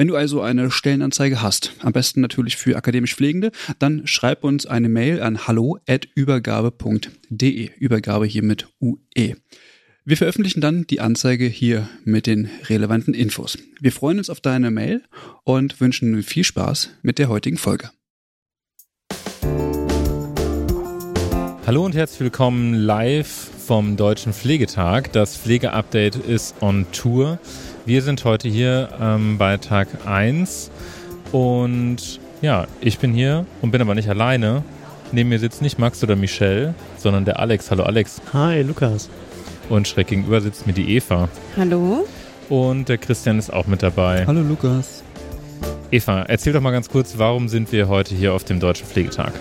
[0.00, 4.64] Wenn du also eine Stellenanzeige hast, am besten natürlich für akademisch Pflegende, dann schreib uns
[4.64, 7.70] eine Mail an hallo@übergabe.de.
[7.78, 9.36] Übergabe hier mit UE.
[10.06, 13.58] Wir veröffentlichen dann die Anzeige hier mit den relevanten Infos.
[13.78, 15.02] Wir freuen uns auf deine Mail
[15.44, 17.90] und wünschen viel Spaß mit der heutigen Folge.
[21.66, 25.12] Hallo und herzlich willkommen live vom Deutschen Pflegetag.
[25.12, 27.38] Das Pflegeupdate ist on Tour.
[27.86, 30.70] Wir sind heute hier ähm, bei Tag 1
[31.32, 34.62] und ja, ich bin hier und bin aber nicht alleine.
[35.12, 37.70] Neben mir sitzt nicht Max oder Michelle, sondern der Alex.
[37.70, 38.20] Hallo Alex.
[38.34, 39.08] Hi Lukas.
[39.70, 41.28] Und schräg gegenüber sitzt mir die Eva.
[41.56, 42.06] Hallo.
[42.50, 44.26] Und der Christian ist auch mit dabei.
[44.26, 45.02] Hallo Lukas.
[45.90, 49.32] Eva, erzähl doch mal ganz kurz, warum sind wir heute hier auf dem Deutschen Pflegetag?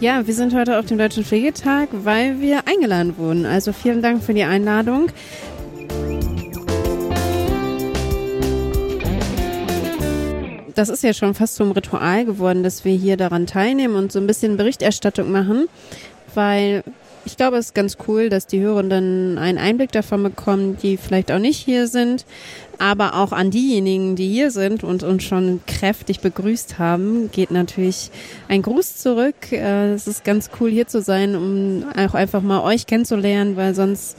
[0.00, 3.46] Ja, wir sind heute auf dem Deutschen Pflegetag, weil wir eingeladen wurden.
[3.46, 5.08] Also vielen Dank für die Einladung.
[10.76, 14.18] Das ist ja schon fast zum Ritual geworden, dass wir hier daran teilnehmen und so
[14.20, 15.68] ein bisschen Berichterstattung machen,
[16.34, 16.84] weil
[17.24, 21.32] ich glaube, es ist ganz cool, dass die Hörenden einen Einblick davon bekommen, die vielleicht
[21.32, 22.24] auch nicht hier sind,
[22.78, 28.12] aber auch an diejenigen, die hier sind und uns schon kräftig begrüßt haben, geht natürlich
[28.46, 29.50] ein Gruß zurück.
[29.50, 33.74] Äh, es ist ganz cool, hier zu sein, um auch einfach mal euch kennenzulernen, weil
[33.74, 34.16] sonst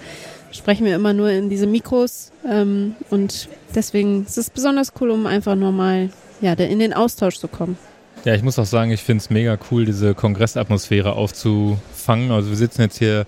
[0.52, 5.28] sprechen wir immer nur in diese Mikros ähm, und deswegen ist es besonders cool, um
[5.28, 6.10] einfach nochmal
[6.42, 7.78] ja, in den Austausch zu kommen.
[8.26, 12.32] Ja, ich muss auch sagen, ich finde es mega cool, diese Kongressatmosphäre aufzufangen.
[12.32, 13.26] Also wir sitzen jetzt hier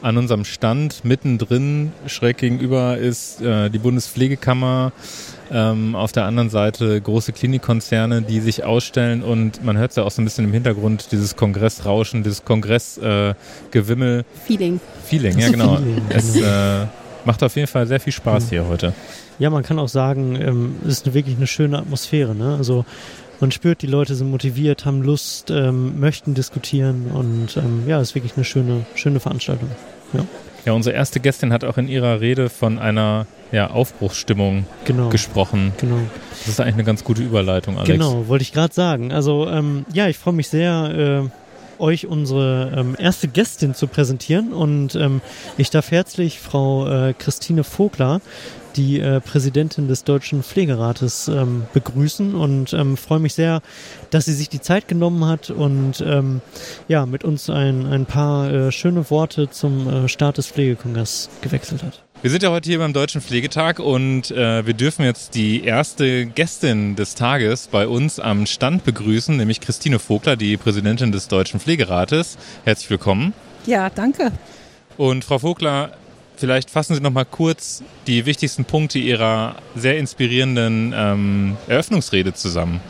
[0.00, 1.92] an unserem Stand mittendrin.
[2.06, 4.92] Schräg gegenüber ist äh, die Bundespflegekammer.
[5.50, 10.02] Ähm, auf der anderen Seite große Klinikkonzerne, die sich ausstellen und man hört es ja
[10.02, 14.20] auch so ein bisschen im Hintergrund, dieses Kongressrauschen, dieses Kongressgewimmel.
[14.20, 14.80] Äh, Feeling.
[15.04, 15.76] Feeling, ja genau.
[15.76, 16.02] Feeling.
[16.08, 16.86] Es äh,
[17.24, 18.48] macht auf jeden Fall sehr viel Spaß mhm.
[18.48, 18.92] hier heute.
[19.38, 22.34] Ja, man kann auch sagen, ähm, es ist wirklich eine schöne Atmosphäre.
[22.34, 22.56] Ne?
[22.56, 22.84] Also
[23.40, 28.10] man spürt, die Leute sind motiviert, haben Lust, ähm, möchten diskutieren und ähm, ja, es
[28.10, 29.68] ist wirklich eine schöne, schöne Veranstaltung.
[30.12, 30.24] Ja.
[30.64, 35.08] ja, unsere erste Gästin hat auch in ihrer Rede von einer ja, Aufbruchsstimmung genau.
[35.08, 35.72] gesprochen.
[35.78, 35.98] Genau.
[36.38, 37.90] Das ist eigentlich eine ganz gute Überleitung, Alex.
[37.90, 39.12] Genau, wollte ich gerade sagen.
[39.12, 41.24] Also ähm, ja, ich freue mich sehr.
[41.24, 41.41] Äh,
[41.82, 45.20] euch unsere ähm, erste Gästin zu präsentieren und ähm,
[45.58, 48.20] ich darf herzlich Frau äh, Christine Vogler
[48.76, 53.60] die äh, Präsidentin des Deutschen Pflegerates ähm, begrüßen und ähm, freue mich sehr,
[54.10, 56.40] dass sie sich die Zeit genommen hat und ähm,
[56.88, 61.82] ja, mit uns ein, ein paar äh, schöne Worte zum äh, Start des Pflegekongresses gewechselt
[61.82, 62.02] hat.
[62.22, 66.24] Wir sind ja heute hier beim Deutschen Pflegetag und äh, wir dürfen jetzt die erste
[66.24, 71.58] Gästin des Tages bei uns am Stand begrüßen, nämlich Christine Vogler, die Präsidentin des Deutschen
[71.58, 72.38] Pflegerates.
[72.64, 73.32] Herzlich willkommen.
[73.66, 74.30] Ja, danke.
[74.96, 75.90] Und Frau Vogler,
[76.36, 82.80] Vielleicht fassen Sie noch mal kurz die wichtigsten Punkte Ihrer sehr inspirierenden ähm, Eröffnungsrede zusammen.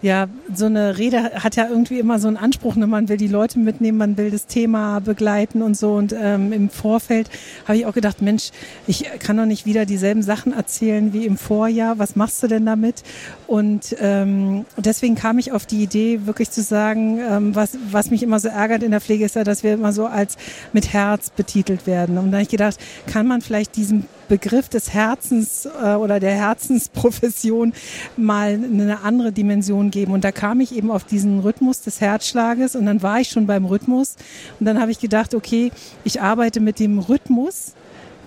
[0.00, 2.86] Ja, so eine Rede hat ja irgendwie immer so einen Anspruch, ne?
[2.86, 5.94] man will die Leute mitnehmen, man will das Thema begleiten und so.
[5.94, 7.28] Und ähm, im Vorfeld
[7.66, 8.50] habe ich auch gedacht, Mensch,
[8.86, 11.98] ich kann doch nicht wieder dieselben Sachen erzählen wie im Vorjahr.
[11.98, 13.02] Was machst du denn damit?
[13.48, 18.22] Und ähm, deswegen kam ich auf die Idee, wirklich zu sagen, ähm, was, was mich
[18.22, 20.36] immer so ärgert in der Pflege ist ja, dass wir immer so als
[20.72, 22.18] mit Herz betitelt werden.
[22.18, 26.32] Und da habe ich gedacht, kann man vielleicht diesen Begriff des Herzens äh, oder der
[26.32, 27.72] Herzensprofession
[28.16, 30.12] mal eine andere Dimension geben.
[30.12, 33.46] Und da kam ich eben auf diesen Rhythmus des Herzschlages und dann war ich schon
[33.46, 34.16] beim Rhythmus.
[34.60, 35.70] Und dann habe ich gedacht, okay,
[36.04, 37.72] ich arbeite mit dem Rhythmus,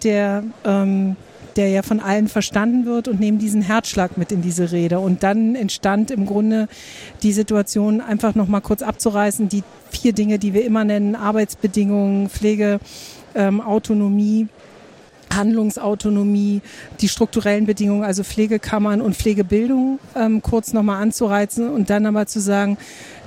[0.04, 1.16] der ähm,
[1.56, 5.00] der ja von allen verstanden wird und nehme diesen Herzschlag mit in diese Rede.
[5.00, 6.68] Und dann entstand im Grunde
[7.24, 12.80] die Situation, einfach nochmal kurz abzureißen, die vier Dinge, die wir immer nennen, Arbeitsbedingungen, Pflege,
[13.36, 14.47] ähm, Autonomie,
[15.36, 16.62] Handlungsautonomie,
[17.00, 22.40] die strukturellen Bedingungen, also Pflegekammern und Pflegebildung ähm, kurz nochmal anzureizen und dann aber zu
[22.40, 22.78] sagen,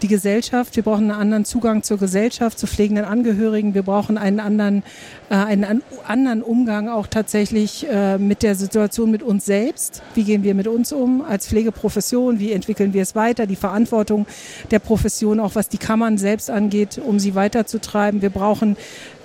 [0.02, 4.38] die Gesellschaft, wir brauchen einen anderen Zugang zur Gesellschaft, zu pflegenden Angehörigen, wir brauchen einen
[4.38, 4.82] anderen,
[5.30, 10.02] äh, einen anderen Umgang auch tatsächlich äh, mit der Situation mit uns selbst.
[10.14, 12.38] Wie gehen wir mit uns um als Pflegeprofession?
[12.38, 13.46] Wie entwickeln wir es weiter?
[13.46, 14.26] Die Verantwortung
[14.70, 18.20] der Profession, auch was die Kammern selbst angeht, um sie weiterzutreiben.
[18.20, 18.76] Wir brauchen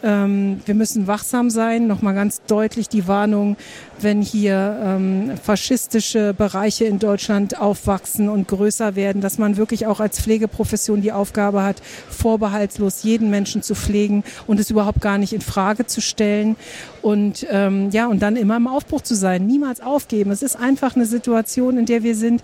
[0.04, 1.88] Ähm, wir müssen wachsam sein.
[1.88, 3.58] Nochmal ganz deutlich die Warnung,
[4.00, 10.00] wenn hier ähm, faschistische Bereiche in Deutschland aufwachsen und größer werden, dass man wirklich auch
[10.00, 15.34] als Pflegeprofession die Aufgabe hat, vorbehaltslos jeden Menschen zu pflegen und es überhaupt gar nicht
[15.34, 16.56] in Frage zu stellen.
[17.02, 20.32] Und ähm, ja, und dann immer im Aufbruch zu sein, niemals aufgeben.
[20.32, 22.42] Es ist einfach eine Situation, in der wir sind.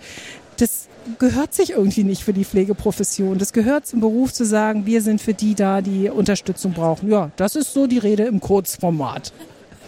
[0.58, 0.85] Das
[1.18, 3.38] gehört sich irgendwie nicht für die Pflegeprofession.
[3.38, 7.10] Das gehört zum Beruf zu sagen, wir sind für die da, die Unterstützung brauchen.
[7.10, 9.32] Ja, das ist so die Rede im Kurzformat.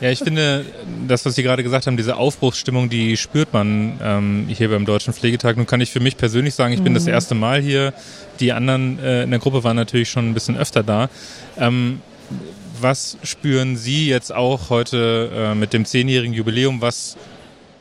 [0.01, 0.65] Ja, ich finde,
[1.09, 5.13] das, was Sie gerade gesagt haben, diese Aufbruchsstimmung, die spürt man ähm, hier beim Deutschen
[5.13, 5.57] Pflegetag.
[5.57, 7.13] Nun kann ich für mich persönlich sagen, ich bin das mhm.
[7.13, 7.93] erste Mal hier.
[8.39, 11.11] Die anderen äh, in der Gruppe waren natürlich schon ein bisschen öfter da.
[11.57, 12.01] Ähm,
[12.81, 16.81] was spüren Sie jetzt auch heute äh, mit dem zehnjährigen Jubiläum?
[16.81, 17.17] Was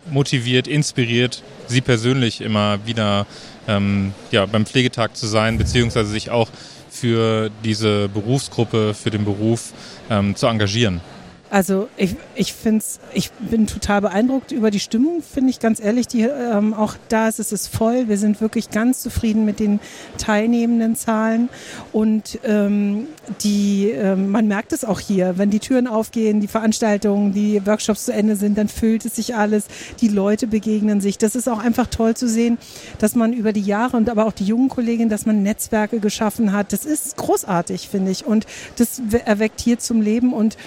[0.10, 3.26] motiviert, inspiriert Sie persönlich immer wieder
[3.68, 6.50] ähm, ja, beim Pflegetag zu sein, beziehungsweise sich auch
[6.90, 9.74] für diese Berufsgruppe, für den Beruf
[10.10, 11.02] ähm, zu engagieren?
[11.50, 12.84] Also ich, ich finde
[13.14, 16.08] ich bin total beeindruckt über die Stimmung, finde ich ganz ehrlich.
[16.08, 18.10] Die, ähm, auch da ist es voll.
[18.10, 19.80] Wir sind wirklich ganz zufrieden mit den
[20.18, 21.48] teilnehmenden Zahlen.
[21.94, 23.08] Und ähm,
[23.44, 28.06] die, ähm, man merkt es auch hier, wenn die Türen aufgehen, die Veranstaltungen, die Workshops
[28.06, 29.66] zu Ende sind, dann füllt es sich alles.
[30.02, 31.18] Die Leute begegnen sich.
[31.18, 32.58] Das ist auch einfach toll zu sehen,
[33.00, 36.52] dass man über die Jahre und aber auch die jungen Kolleginnen, dass man Netzwerke geschaffen
[36.52, 36.74] hat.
[36.74, 38.26] Das ist großartig, finde ich.
[38.26, 38.46] Und
[38.76, 40.58] das erweckt hier zum Leben und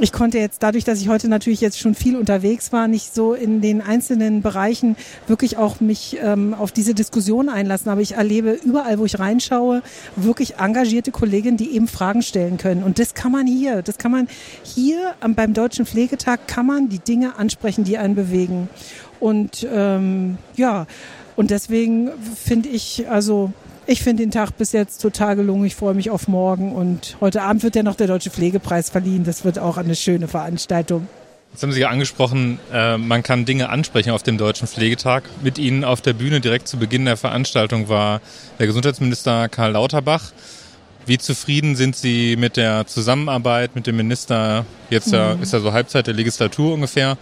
[0.00, 3.34] ich konnte jetzt dadurch, dass ich heute natürlich jetzt schon viel unterwegs war, nicht so
[3.34, 4.96] in den einzelnen Bereichen
[5.26, 7.90] wirklich auch mich ähm, auf diese Diskussion einlassen.
[7.90, 9.82] Aber ich erlebe überall, wo ich reinschaue,
[10.16, 12.82] wirklich engagierte Kolleginnen, die eben Fragen stellen können.
[12.82, 14.28] Und das kann man hier, das kann man
[14.62, 18.68] hier beim Deutschen Pflegetag kann man die Dinge ansprechen, die einen bewegen.
[19.20, 20.86] Und ähm, ja,
[21.36, 23.52] und deswegen finde ich, also
[23.88, 25.64] ich finde den Tag bis jetzt total gelungen.
[25.64, 29.24] Ich freue mich auf morgen und heute Abend wird ja noch der Deutsche Pflegepreis verliehen.
[29.24, 31.08] Das wird auch eine schöne Veranstaltung.
[31.52, 35.24] Jetzt haben Sie ja angesprochen, äh, man kann Dinge ansprechen auf dem Deutschen Pflegetag.
[35.42, 38.20] Mit Ihnen auf der Bühne direkt zu Beginn der Veranstaltung war
[38.58, 40.32] der Gesundheitsminister Karl Lauterbach.
[41.06, 44.66] Wie zufrieden sind Sie mit der Zusammenarbeit mit dem Minister?
[44.90, 45.42] Jetzt mhm.
[45.42, 47.16] ist ja so Halbzeit der Legislatur ungefähr.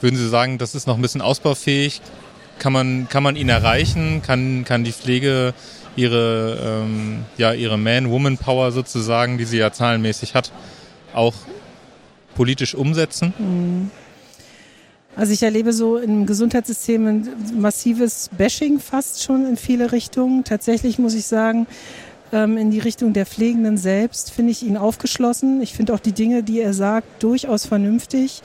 [0.00, 2.00] Würden Sie sagen, das ist noch ein bisschen ausbaufähig?
[2.60, 4.22] Kann man, kann man ihn erreichen?
[4.22, 5.54] Kann, kann die Pflege
[5.96, 10.52] ihre, ähm, ja, ihre Man-Woman-Power sozusagen, die sie ja zahlenmäßig hat,
[11.14, 11.34] auch
[12.34, 13.34] politisch umsetzen?
[13.38, 13.90] Mhm.
[15.16, 17.28] Also ich erlebe so im Gesundheitssystem ein
[17.58, 20.44] massives Bashing fast schon in viele Richtungen.
[20.44, 21.66] Tatsächlich muss ich sagen,
[22.32, 25.60] ähm, in die Richtung der Pflegenden selbst finde ich ihn aufgeschlossen.
[25.62, 28.42] Ich finde auch die Dinge, die er sagt, durchaus vernünftig.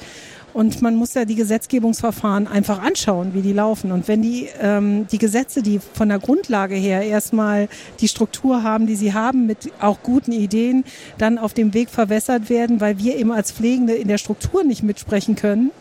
[0.56, 3.92] Und man muss ja die Gesetzgebungsverfahren einfach anschauen, wie die laufen.
[3.92, 7.68] Und wenn die, ähm, die Gesetze, die von der Grundlage her erstmal
[8.00, 10.86] die Struktur haben, die sie haben, mit auch guten Ideen,
[11.18, 14.82] dann auf dem Weg verwässert werden, weil wir eben als Pflegende in der Struktur nicht
[14.82, 15.72] mitsprechen können,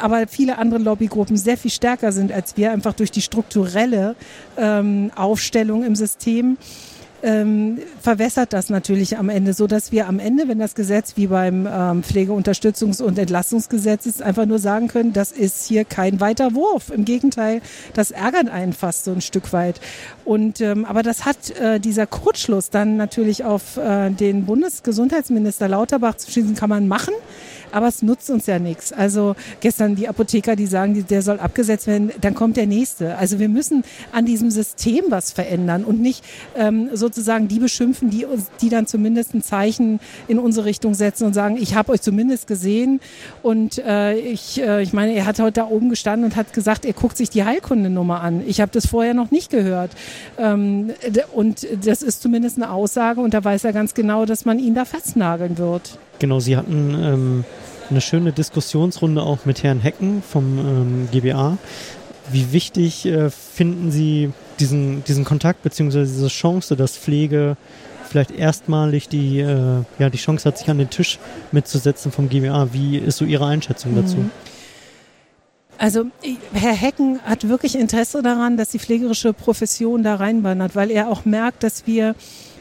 [0.00, 4.16] aber viele andere Lobbygruppen sehr viel stärker sind als wir, einfach durch die strukturelle
[4.56, 6.56] ähm, Aufstellung im System
[7.22, 11.26] ähm, verwässert das natürlich am Ende, so dass wir am Ende, wenn das Gesetz wie
[11.26, 16.54] beim ähm, Pflegeunterstützungs- und Entlastungsgesetz ist, einfach nur sagen können, das ist hier kein weiter
[16.54, 16.90] Wurf.
[16.90, 17.60] Im Gegenteil,
[17.94, 19.80] das ärgert einen fast so ein Stück weit.
[20.24, 26.16] Und ähm, aber das hat äh, dieser Kurzschluss dann natürlich auf äh, den Bundesgesundheitsminister Lauterbach
[26.16, 27.14] zu schließen, kann man machen
[27.72, 28.92] aber es nutzt uns ja nichts.
[28.92, 33.16] Also gestern die Apotheker, die sagen, der soll abgesetzt werden, dann kommt der nächste.
[33.16, 36.24] Also wir müssen an diesem System was verändern und nicht
[36.56, 38.26] ähm, sozusagen die beschimpfen, die,
[38.60, 42.46] die dann zumindest ein Zeichen in unsere Richtung setzen und sagen, ich habe euch zumindest
[42.46, 43.00] gesehen
[43.42, 46.84] und äh, ich, äh, ich meine, er hat heute da oben gestanden und hat gesagt,
[46.84, 48.42] er guckt sich die Heilkundenummer an.
[48.46, 49.90] Ich habe das vorher noch nicht gehört.
[50.38, 50.92] Ähm,
[51.32, 54.74] und das ist zumindest eine Aussage und da weiß er ganz genau, dass man ihn
[54.74, 55.98] da festnageln wird.
[56.20, 57.44] Genau, Sie hatten ähm,
[57.90, 61.58] eine schöne Diskussionsrunde auch mit Herrn Hecken vom ähm, GBA.
[62.30, 66.02] Wie wichtig äh, finden Sie diesen, diesen Kontakt bzw.
[66.02, 67.56] diese Chance, dass Pflege
[68.08, 71.18] vielleicht erstmalig die, äh, ja, die Chance hat, sich an den Tisch
[71.52, 72.72] mitzusetzen vom GBA?
[72.72, 74.18] Wie ist so Ihre Einschätzung dazu?
[74.18, 74.30] Mhm.
[75.78, 76.04] Also
[76.52, 81.24] Herr Hecken hat wirklich Interesse daran, dass die pflegerische Profession da reinwandert, weil er auch
[81.24, 82.14] merkt, dass wir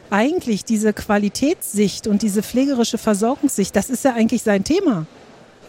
[0.09, 5.05] eigentlich diese Qualitätssicht und diese pflegerische Versorgungssicht, das ist ja eigentlich sein Thema.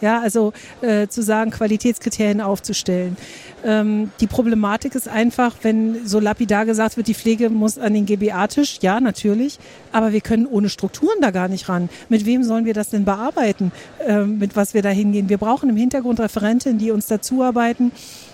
[0.01, 3.17] Ja, also äh, zu sagen, Qualitätskriterien aufzustellen.
[3.63, 8.07] Ähm, die Problematik ist einfach, wenn so lapidar gesagt wird, die Pflege muss an den
[8.07, 9.59] GBA-Tisch, ja, natürlich,
[9.91, 11.87] aber wir können ohne Strukturen da gar nicht ran.
[12.09, 13.71] Mit wem sollen wir das denn bearbeiten,
[14.07, 15.29] äh, mit was wir da hingehen?
[15.29, 17.91] Wir brauchen im Hintergrund Referentinnen, die uns dazu arbeiten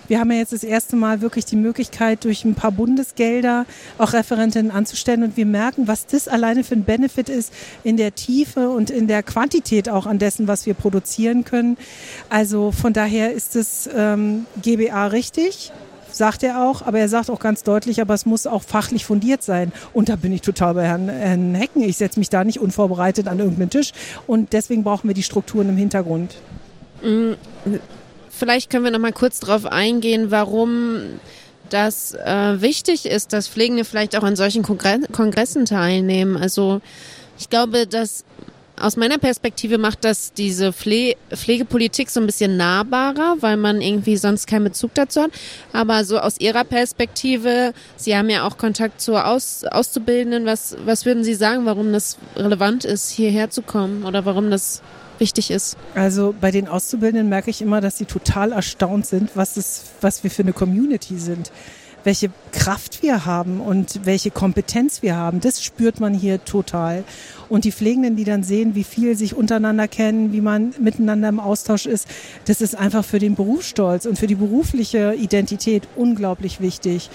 [0.07, 3.65] Wir haben ja jetzt das erste Mal wirklich die Möglichkeit, durch ein paar Bundesgelder
[3.97, 8.15] auch Referentinnen anzustellen und wir merken, was das alleine für ein Benefit ist in der
[8.15, 11.77] Tiefe und in der Quantität auch an dessen, was wir produzieren können.
[12.29, 15.71] Also von daher ist es ähm, GBA richtig
[16.09, 19.43] sagt er auch, aber er sagt auch ganz deutlich, aber es muss auch fachlich fundiert
[19.43, 19.71] sein.
[19.93, 21.83] Und da bin ich total bei Herrn, Herrn Hecken.
[21.83, 23.93] Ich setze mich da nicht unvorbereitet an irgendeinen Tisch.
[24.25, 26.35] Und deswegen brauchen wir die Strukturen im Hintergrund.
[28.37, 31.19] Vielleicht können wir noch mal kurz darauf eingehen, warum
[31.69, 36.37] das äh, wichtig ist, dass Pflegende vielleicht auch an solchen Kongressen teilnehmen.
[36.37, 36.81] Also
[37.39, 38.23] ich glaube, dass
[38.79, 44.17] aus meiner Perspektive macht das diese Pfle Pflegepolitik so ein bisschen nahbarer, weil man irgendwie
[44.17, 45.31] sonst keinen Bezug dazu hat.
[45.73, 50.45] Aber so aus Ihrer Perspektive, Sie haben ja auch Kontakt zu Aus Auszubildenden.
[50.45, 54.83] Was, was würden Sie sagen, warum das relevant ist, hierher zu kommen oder warum das
[55.19, 55.77] wichtig ist?
[55.95, 60.23] Also bei den Auszubildenden merke ich immer, dass sie total erstaunt sind, was, es, was
[60.23, 61.51] wir für eine Community sind
[62.07, 65.41] welche Kraft wir haben und welche Kompetenz wir haben.
[65.41, 67.03] Das spürt man hier total.
[67.49, 71.41] Und die Pflegenden, die dann sehen, wie viel sich untereinander kennen, wie man miteinander im
[71.41, 72.07] Austausch ist,
[72.45, 77.09] das ist einfach für den Berufsstolz und für die berufliche Identität unglaublich wichtig.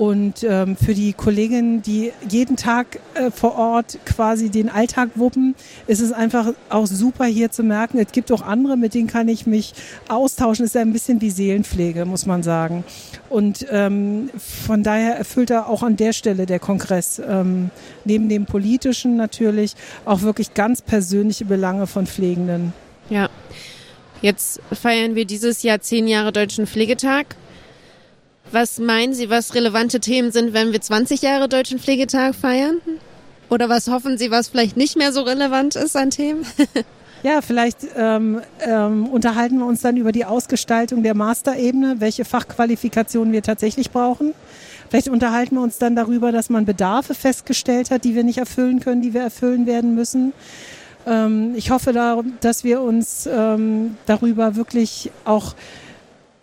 [0.00, 5.54] Und ähm, für die Kolleginnen, die jeden Tag äh, vor Ort quasi den Alltag wuppen,
[5.88, 7.98] ist es einfach auch super hier zu merken.
[7.98, 9.74] Es gibt auch andere, mit denen kann ich mich
[10.08, 10.64] austauschen.
[10.64, 12.82] Ist ja ein bisschen wie Seelenpflege, muss man sagen.
[13.28, 17.68] Und ähm, von daher erfüllt er auch an der Stelle der Kongress ähm,
[18.06, 19.74] neben dem politischen natürlich
[20.06, 22.72] auch wirklich ganz persönliche Belange von Pflegenden.
[23.10, 23.28] Ja.
[24.22, 27.36] Jetzt feiern wir dieses Jahr zehn Jahre Deutschen Pflegetag.
[28.52, 32.80] Was meinen Sie, was relevante Themen sind, wenn wir 20 Jahre Deutschen Pflegetag feiern?
[33.48, 36.44] Oder was hoffen Sie, was vielleicht nicht mehr so relevant ist an Themen?
[37.22, 43.34] Ja, vielleicht ähm, ähm, unterhalten wir uns dann über die Ausgestaltung der Masterebene, welche Fachqualifikationen
[43.34, 44.32] wir tatsächlich brauchen.
[44.88, 48.80] Vielleicht unterhalten wir uns dann darüber, dass man Bedarfe festgestellt hat, die wir nicht erfüllen
[48.80, 50.32] können, die wir erfüllen werden müssen.
[51.06, 55.54] Ähm, ich hoffe, da, dass wir uns ähm, darüber wirklich auch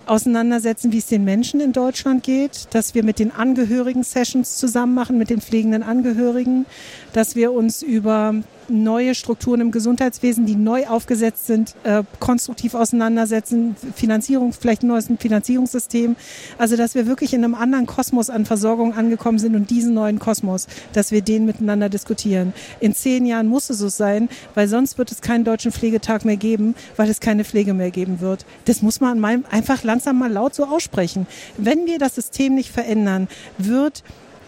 [0.07, 4.93] auseinandersetzen, wie es den Menschen in Deutschland geht, dass wir mit den Angehörigen Sessions zusammen
[4.93, 6.65] machen, mit den pflegenden Angehörigen,
[7.13, 8.35] dass wir uns über
[8.69, 15.07] neue Strukturen im Gesundheitswesen, die neu aufgesetzt sind, äh, konstruktiv auseinandersetzen, Finanzierung, vielleicht ein neues
[15.19, 16.15] Finanzierungssystem.
[16.57, 20.19] Also, dass wir wirklich in einem anderen Kosmos an Versorgung angekommen sind und diesen neuen
[20.19, 22.53] Kosmos, dass wir den miteinander diskutieren.
[22.79, 26.37] In zehn Jahren muss es so sein, weil sonst wird es keinen deutschen Pflegetag mehr
[26.37, 28.45] geben, weil es keine Pflege mehr geben wird.
[28.65, 31.27] Das muss man einfach langsam mal laut so aussprechen.
[31.57, 34.03] Wenn wir das System nicht verändern, wird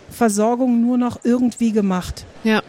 [0.10, 2.26] Versorgung nur noch irgendwie gemacht.
[2.44, 2.62] Ja.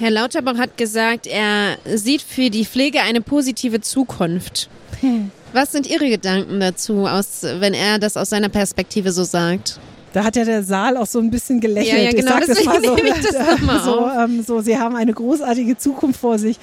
[0.00, 4.70] Herr Lauterbach hat gesagt, er sieht für die Pflege eine positive Zukunft.
[5.00, 5.30] Hm.
[5.52, 9.78] Was sind Ihre Gedanken dazu, aus, wenn er das aus seiner Perspektive so sagt?
[10.12, 11.98] Da hat ja der Saal auch so ein bisschen gelächelt.
[11.98, 15.12] Ja, ja genau, ich sag das mal so, das so, ähm, so, sie haben eine
[15.12, 16.58] großartige Zukunft vor sich.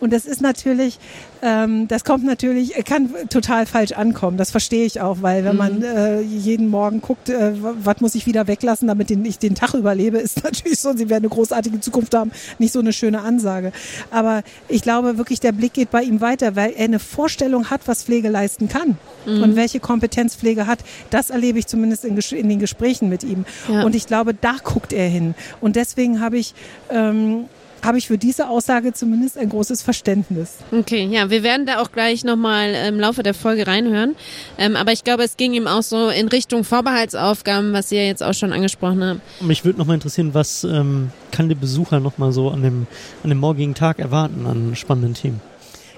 [0.00, 0.98] Und das ist natürlich
[1.42, 4.36] ähm, das kommt natürlich, kann total falsch ankommen.
[4.36, 5.58] Das verstehe ich auch, weil wenn mhm.
[5.58, 9.54] man äh, jeden Morgen guckt, äh, was muss ich wieder weglassen, damit den, ich den
[9.54, 13.22] Tag überlebe, ist natürlich so, sie werden eine großartige Zukunft haben, nicht so eine schöne
[13.22, 13.72] Ansage.
[14.10, 17.82] Aber ich glaube wirklich, der Blick geht bei ihm weiter, weil er eine Vorstellung hat,
[17.86, 19.42] was Pflege leisten kann mhm.
[19.42, 20.80] und welche Kompetenz Pflege hat.
[21.08, 23.44] Das erlebe ich zumindest in, in den Gesprächen mit ihm.
[23.68, 23.82] Ja.
[23.84, 25.34] Und ich glaube, da guckt er hin.
[25.60, 26.54] Und deswegen habe ich
[26.90, 27.46] ähm,
[27.82, 30.58] habe ich für diese Aussage zumindest ein großes Verständnis.
[30.72, 34.16] Okay, ja, wir werden da auch gleich nochmal im Laufe der Folge reinhören.
[34.58, 38.02] Ähm, aber ich glaube, es ging ihm auch so in Richtung Vorbehaltsaufgaben, was Sie ja
[38.02, 39.22] jetzt auch schon angesprochen haben.
[39.40, 42.86] Mich würde nochmal interessieren, was ähm, kann der Besucher nochmal so an dem,
[43.22, 45.40] an dem morgigen Tag erwarten an spannenden Themen?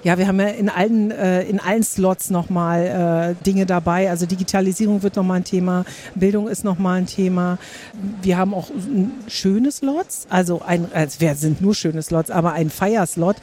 [0.04, 4.10] Ja, wir haben ja in allen, äh, in allen Slots nochmal äh, Dinge dabei.
[4.10, 5.84] Also Digitalisierung wird nochmal ein Thema,
[6.16, 7.58] Bildung ist nochmal ein Thema.
[8.20, 8.68] Wir haben auch
[9.28, 13.36] schöne Slots, also ein, also wir sind nur schöne Slots, aber ein Feierslot.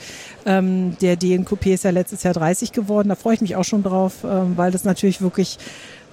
[0.46, 3.08] Ähm, der DNQP ist ja letztes Jahr 30 geworden.
[3.08, 5.60] Da freue ich mich auch schon drauf, ähm, weil das natürlich wirklich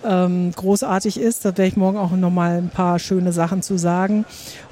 [0.07, 1.45] ähm, großartig ist.
[1.45, 4.25] Da werde ich morgen auch nochmal ein paar schöne Sachen zu sagen.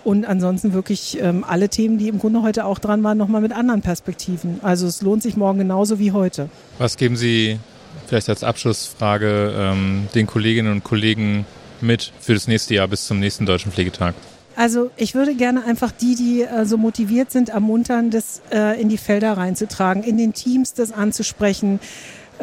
[0.05, 3.53] Und ansonsten wirklich ähm, alle Themen, die im Grunde heute auch dran waren, nochmal mit
[3.53, 4.61] anderen Perspektiven.
[4.63, 6.49] Also es lohnt sich morgen genauso wie heute.
[6.79, 7.59] Was geben Sie
[8.07, 11.47] vielleicht als Abschlussfrage ähm, den Kolleginnen und Kollegen
[11.81, 14.15] mit für das nächste Jahr bis zum nächsten Deutschen Pflegetag?
[14.57, 18.89] Also ich würde gerne einfach die, die äh, so motiviert sind, ermuntern, das äh, in
[18.89, 21.81] die Felder reinzutragen, in den Teams das anzusprechen,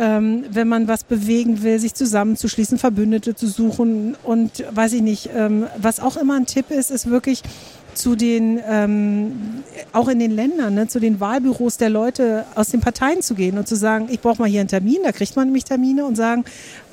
[0.01, 5.29] ähm, wenn man was bewegen will, sich zusammenzuschließen, Verbündete zu suchen und weiß ich nicht,
[5.35, 7.43] ähm, was auch immer ein Tipp ist, ist wirklich
[7.93, 12.79] zu den, ähm, auch in den Ländern, ne, zu den Wahlbüros der Leute aus den
[12.79, 15.47] Parteien zu gehen und zu sagen, ich brauche mal hier einen Termin, da kriegt man
[15.47, 16.45] nämlich Termine und sagen,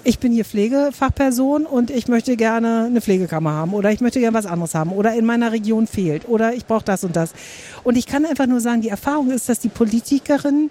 [0.04, 4.36] ich bin hier Pflegefachperson und ich möchte gerne eine Pflegekammer haben oder ich möchte gerne
[4.36, 7.32] was anderes haben oder in meiner Region fehlt oder ich brauche das und das.
[7.84, 10.70] Und ich kann einfach nur sagen, die Erfahrung ist, dass die Politikerinnen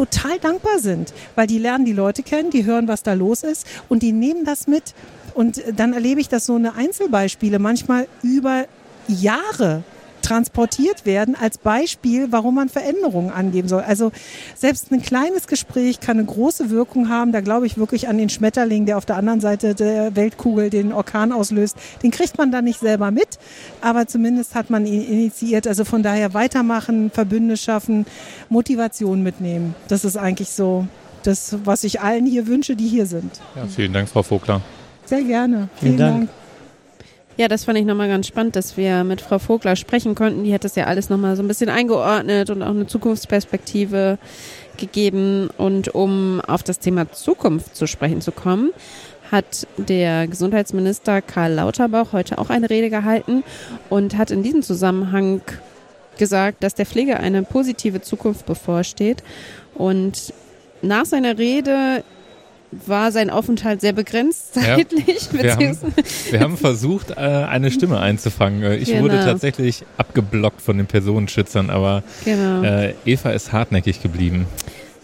[0.00, 3.66] total dankbar sind, weil die lernen die Leute kennen, die hören, was da los ist
[3.90, 4.94] und die nehmen das mit.
[5.34, 8.64] Und dann erlebe ich, dass so eine Einzelbeispiele manchmal über
[9.08, 9.82] Jahre
[10.30, 13.82] transportiert werden als Beispiel, warum man Veränderungen angeben soll.
[13.82, 14.12] Also
[14.54, 17.32] selbst ein kleines Gespräch kann eine große Wirkung haben.
[17.32, 20.92] Da glaube ich wirklich an den Schmetterling, der auf der anderen Seite der Weltkugel den
[20.92, 21.76] Orkan auslöst.
[22.04, 23.40] Den kriegt man dann nicht selber mit,
[23.80, 25.66] aber zumindest hat man ihn initiiert.
[25.66, 28.06] Also von daher weitermachen, Verbünde schaffen,
[28.48, 29.74] Motivation mitnehmen.
[29.88, 30.86] Das ist eigentlich so
[31.24, 33.32] das, was ich allen hier wünsche, die hier sind.
[33.56, 34.60] Ja, vielen Dank, Frau Vogler.
[35.06, 35.68] Sehr gerne.
[35.74, 36.16] Vielen, vielen Dank.
[36.18, 36.39] Dank.
[37.36, 40.44] Ja, das fand ich nochmal ganz spannend, dass wir mit Frau Vogler sprechen konnten.
[40.44, 44.18] Die hat das ja alles nochmal so ein bisschen eingeordnet und auch eine Zukunftsperspektive
[44.76, 45.48] gegeben.
[45.56, 48.70] Und um auf das Thema Zukunft zu sprechen zu kommen,
[49.30, 53.44] hat der Gesundheitsminister Karl Lauterbach heute auch eine Rede gehalten
[53.88, 55.40] und hat in diesem Zusammenhang
[56.18, 59.22] gesagt, dass der Pflege eine positive Zukunft bevorsteht.
[59.74, 60.34] Und
[60.82, 62.02] nach seiner Rede
[62.72, 65.28] war sein Aufenthalt sehr begrenzt zeitlich.
[65.32, 65.78] Ja, wir, haben,
[66.30, 68.62] wir, haben, versucht, äh, eine Stimme einzufangen.
[68.62, 69.02] Äh, ich genau.
[69.02, 72.62] wurde tatsächlich abgeblockt von den Personenschützern, aber genau.
[72.62, 74.46] äh, Eva ist hartnäckig geblieben.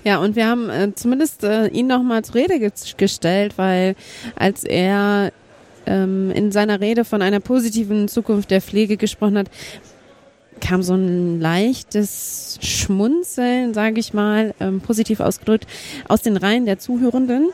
[0.04, 3.96] Ja, und wir haben äh, zumindest äh, ihn nochmal zur Rede ge gestellt, weil
[4.36, 5.32] als er
[5.86, 9.50] ähm, in seiner Rede von einer positiven Zukunft der Pflege gesprochen hat,
[10.60, 15.66] kam so ein leichtes Schmunzeln, sage ich mal, ähm, positiv ausgedrückt,
[16.08, 17.48] aus den Reihen der Zuhörenden.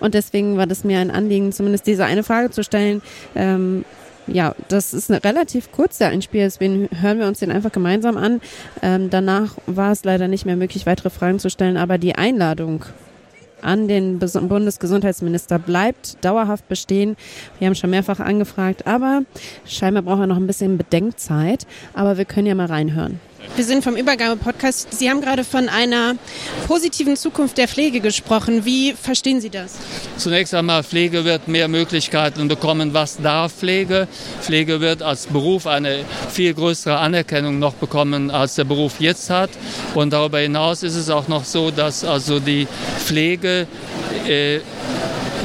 [0.00, 3.02] Und deswegen war das mir ein Anliegen, zumindest diese eine Frage zu stellen.
[3.34, 3.84] Ähm,
[4.26, 8.40] ja, das ist eine relativ kurze Einspiel, deswegen hören wir uns den einfach gemeinsam an.
[8.82, 12.84] Ähm, danach war es leider nicht mehr möglich, weitere Fragen zu stellen, aber die Einladung
[13.62, 17.16] an den Bundesgesundheitsminister bleibt dauerhaft bestehen.
[17.58, 19.22] Wir haben schon mehrfach angefragt, aber
[19.64, 21.66] scheinbar braucht er noch ein bisschen Bedenkzeit.
[21.94, 23.20] Aber wir können ja mal reinhören.
[23.56, 24.88] Wir sind vom Übergabe-Podcast.
[24.92, 26.14] Sie haben gerade von einer
[26.66, 28.64] positiven Zukunft der Pflege gesprochen.
[28.64, 29.76] Wie verstehen Sie das?
[30.16, 32.94] Zunächst einmal, Pflege wird mehr Möglichkeiten bekommen.
[32.94, 34.06] Was darf Pflege?
[34.40, 39.50] Pflege wird als Beruf eine viel größere Anerkennung noch bekommen, als der Beruf jetzt hat.
[39.94, 43.66] Und darüber hinaus ist es auch noch so, dass also die Pflege
[44.26, 44.60] äh,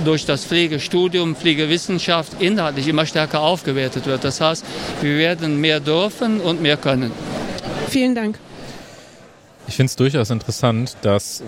[0.04, 4.24] durch das Pflegestudium, Pflegewissenschaft inhaltlich immer stärker aufgewertet wird.
[4.24, 4.63] Das heißt,
[5.02, 7.12] wir werden mehr dürfen und mehr können.
[7.94, 8.40] Vielen Dank.
[9.68, 11.44] Ich finde es durchaus interessant, dass äh,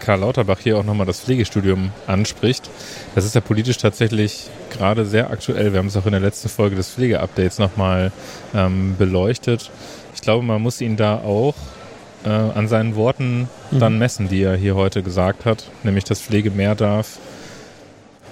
[0.00, 2.68] Karl Lauterbach hier auch nochmal das Pflegestudium anspricht.
[3.14, 5.72] Das ist ja politisch tatsächlich gerade sehr aktuell.
[5.72, 8.10] Wir haben es auch in der letzten Folge des Pflegeupdates nochmal
[8.52, 9.70] ähm, beleuchtet.
[10.12, 11.54] Ich glaube, man muss ihn da auch
[12.24, 13.78] äh, an seinen Worten mhm.
[13.78, 17.20] dann messen, die er hier heute gesagt hat, nämlich dass Pflege mehr darf.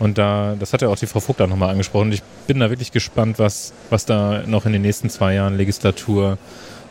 [0.01, 2.11] Und da, das hat ja auch die Frau Vogler nochmal angesprochen.
[2.11, 6.37] Ich bin da wirklich gespannt, was, was da noch in den nächsten zwei Jahren Legislatur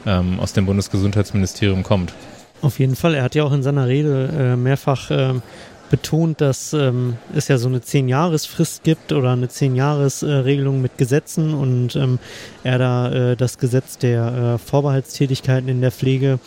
[0.05, 2.13] ähm, aus dem Bundesgesundheitsministerium kommt.
[2.61, 3.15] Auf jeden Fall.
[3.15, 5.33] Er hat ja auch in seiner Rede äh, mehrfach äh,
[5.89, 11.95] betont, dass ähm, es ja so eine Zehn-Jahres-Frist gibt oder eine Zehn-Jahres-Regelung mit Gesetzen und
[11.95, 12.19] ähm,
[12.63, 16.39] er da äh, das Gesetz der äh, Vorbehaltstätigkeiten in der Pflege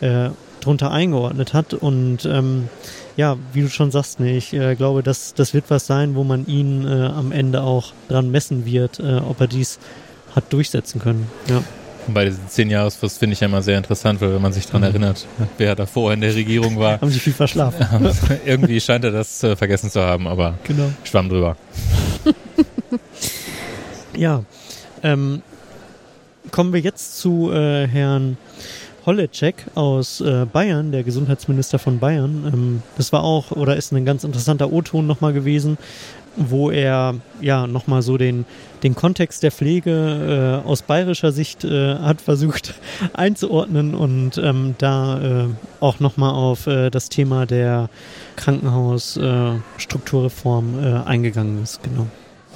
[0.00, 1.74] äh, drunter eingeordnet hat.
[1.74, 2.68] Und ähm,
[3.16, 6.24] ja, wie du schon sagst, ne, ich äh, glaube, das, das wird was sein, wo
[6.24, 9.78] man ihn äh, am Ende auch dran messen wird, äh, ob er dies
[10.34, 11.26] hat durchsetzen können.
[11.48, 11.62] Ja.
[12.08, 14.82] Bei diesen zehn Jahresfrist finde ich ja immer sehr interessant, weil wenn man sich daran
[14.82, 14.88] mhm.
[14.88, 15.26] erinnert,
[15.58, 17.00] wer davor in der Regierung war.
[17.00, 17.86] haben sie viel verschlafen.
[18.44, 20.90] irgendwie scheint er das äh, vergessen zu haben, aber genau.
[21.04, 21.56] schwamm drüber.
[24.16, 24.44] ja.
[25.02, 25.42] Ähm,
[26.50, 28.36] kommen wir jetzt zu äh, Herrn
[29.06, 32.50] Holleczek aus äh, Bayern, der Gesundheitsminister von Bayern.
[32.52, 35.78] Ähm, das war auch oder ist ein ganz interessanter O-Ton nochmal gewesen,
[36.36, 38.44] wo er ja nochmal so den,
[38.82, 42.74] den Kontext der Pflege äh, aus bayerischer Sicht äh, hat versucht
[43.14, 45.46] einzuordnen und ähm, da äh,
[45.80, 47.88] auch nochmal auf äh, das Thema der
[48.36, 51.82] Krankenhausstrukturreform äh, eingegangen ist.
[51.82, 52.06] Genau.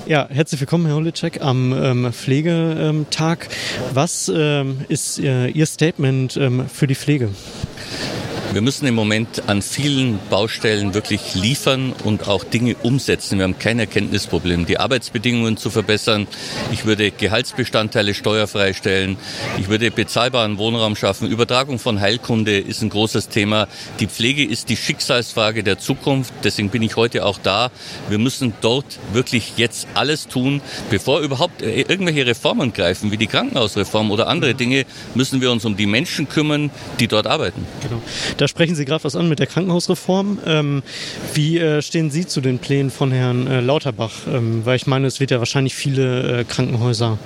[0.06, 3.48] Ja, herzlich willkommen, Herr Holitschek, am ähm, Pflegetag.
[3.92, 7.28] Was ähm, ist äh, Ihr Statement ähm, für die Pflege?
[8.52, 13.38] Wir müssen im Moment an vielen Baustellen wirklich liefern und auch Dinge umsetzen.
[13.38, 14.66] Wir haben kein Erkenntnisproblem.
[14.66, 16.26] Die Arbeitsbedingungen zu verbessern.
[16.72, 19.18] Ich würde Gehaltsbestandteile steuerfrei stellen.
[19.60, 21.30] Ich würde bezahlbaren Wohnraum schaffen.
[21.30, 23.68] Übertragung von Heilkunde ist ein großes Thema.
[24.00, 26.34] Die Pflege ist die Schicksalsfrage der Zukunft.
[26.42, 27.70] Deswegen bin ich heute auch da.
[28.08, 30.60] Wir müssen dort wirklich jetzt alles tun,
[30.90, 35.64] bevor überhaupt äh, irgendwelche Reformen greifen, wie die Krankenhausreform oder andere Dinge, müssen wir uns
[35.64, 37.64] um die Menschen kümmern, die dort arbeiten.
[37.82, 38.02] Genau.
[38.40, 40.38] Da sprechen Sie gerade was an mit der Krankenhausreform.
[40.46, 40.82] Ähm,
[41.34, 44.12] wie äh, stehen Sie zu den Plänen von Herrn äh, Lauterbach?
[44.26, 47.18] Ähm, weil ich meine, es wird ja wahrscheinlich viele äh, Krankenhäuser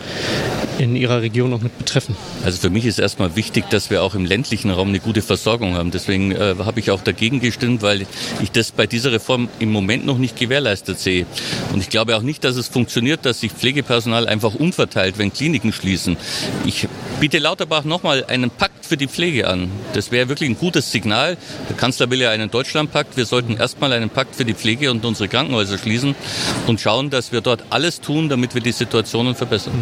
[0.79, 2.17] in Ihrer Region noch mit betreffen.
[2.45, 5.75] Also für mich ist erstmal wichtig, dass wir auch im ländlichen Raum eine gute Versorgung
[5.75, 5.93] haben.
[5.93, 8.07] Deswegen äh, habe ich auch dagegen gestimmt, weil
[8.43, 11.27] ich das bei dieser Reform im Moment noch nicht gewährleistet sehe.
[11.73, 15.73] Und ich glaube auch nicht, dass es funktioniert, dass sich Pflegepersonal einfach umverteilt, wenn Kliniken
[15.73, 16.17] schließen.
[16.67, 16.89] Ich
[17.21, 19.71] biete Lauterbach nochmal einen Pakt für die Pflege an.
[19.93, 21.04] Das wäre wirklich ein gutes Signal.
[21.11, 21.37] Der
[21.77, 23.17] Kanzler will ja einen Deutschlandpakt.
[23.17, 26.15] Wir sollten erstmal einen Pakt für die Pflege und unsere Krankenhäuser schließen
[26.67, 29.75] und schauen, dass wir dort alles tun, damit wir die Situationen verbessern.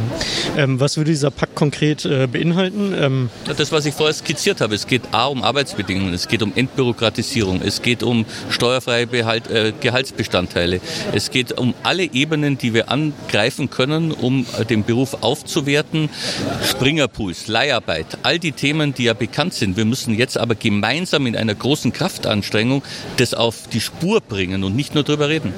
[0.57, 2.95] Ähm, was würde dieser Pakt konkret äh, beinhalten?
[2.99, 4.75] Ähm das, was ich vorher skizziert habe.
[4.75, 9.73] Es geht A um Arbeitsbedingungen, es geht um Entbürokratisierung, es geht um steuerfreie Behalt, äh,
[9.79, 10.81] Gehaltsbestandteile,
[11.13, 16.09] es geht um alle Ebenen, die wir angreifen können, um äh, den Beruf aufzuwerten.
[16.69, 19.77] Springerpools, Leiharbeit, all die Themen, die ja bekannt sind.
[19.77, 22.83] Wir müssen jetzt aber gemeinsam in einer großen Kraftanstrengung
[23.17, 25.53] das auf die Spur bringen und nicht nur darüber reden.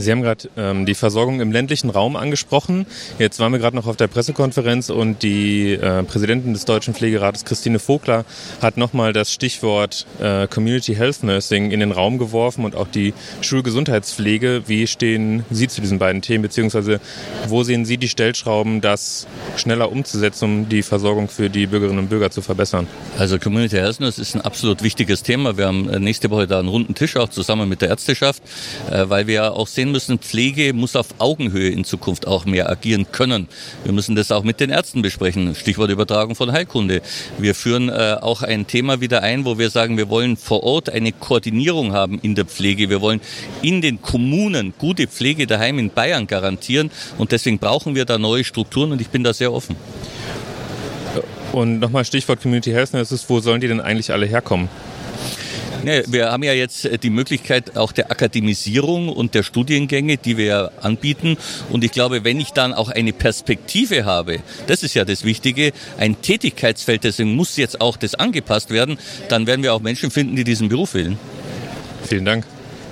[0.00, 2.86] Sie haben gerade ähm, die Versorgung im ländlichen Raum angesprochen.
[3.18, 7.44] Jetzt waren wir gerade noch auf der Pressekonferenz und die äh, Präsidentin des Deutschen Pflegerates,
[7.44, 8.24] Christine Vogler,
[8.62, 13.14] hat nochmal das Stichwort äh, Community Health Nursing in den Raum geworfen und auch die
[13.40, 14.62] Schulgesundheitspflege.
[14.66, 17.00] Wie stehen Sie zu diesen beiden Themen, beziehungsweise
[17.48, 22.08] wo sehen Sie die Stellschrauben, das schneller umzusetzen, um die Versorgung für die Bürgerinnen und
[22.08, 22.86] Bürger zu verbessern?
[23.18, 25.56] Also Community Health Nurse ist ein absolut wichtiges Thema.
[25.56, 28.42] Wir haben äh, nächste Woche da einen runden Tisch auch zusammen mit der Ärzteschaft,
[28.90, 33.06] äh, weil wir auch sehen müssen, Pflege muss auf Augenhöhe in Zukunft auch mehr agieren
[33.12, 33.48] können.
[33.84, 35.54] Wir müssen das auch mit den Ärzten besprechen.
[35.54, 37.02] Stichwort Übertragung von Heilkunde.
[37.38, 40.90] Wir führen äh, auch ein Thema wieder ein, wo wir sagen, wir wollen vor Ort
[40.90, 42.90] eine Koordinierung haben in der Pflege.
[42.90, 43.20] Wir wollen
[43.62, 48.44] in den Kommunen gute Pflege daheim in Bayern garantieren und deswegen brauchen wir da neue
[48.44, 49.76] Strukturen und ich bin da sehr offen.
[51.52, 54.68] Und nochmal Stichwort Community Health Nurses, wo sollen die denn eigentlich alle herkommen?
[55.84, 60.36] Ja, wir haben ja jetzt äh, die Möglichkeit auch der Akademisierung und der Studiengänge, die
[60.36, 61.36] wir anbieten.
[61.70, 65.72] Und ich glaube, wenn ich dann auch eine Perspektive habe, das ist ja das Wichtige,
[65.98, 70.36] ein Tätigkeitsfeld, deswegen muss jetzt auch das angepasst werden, dann werden wir auch Menschen finden,
[70.36, 71.18] die diesen Beruf wählen.
[72.04, 72.44] Vielen Dank.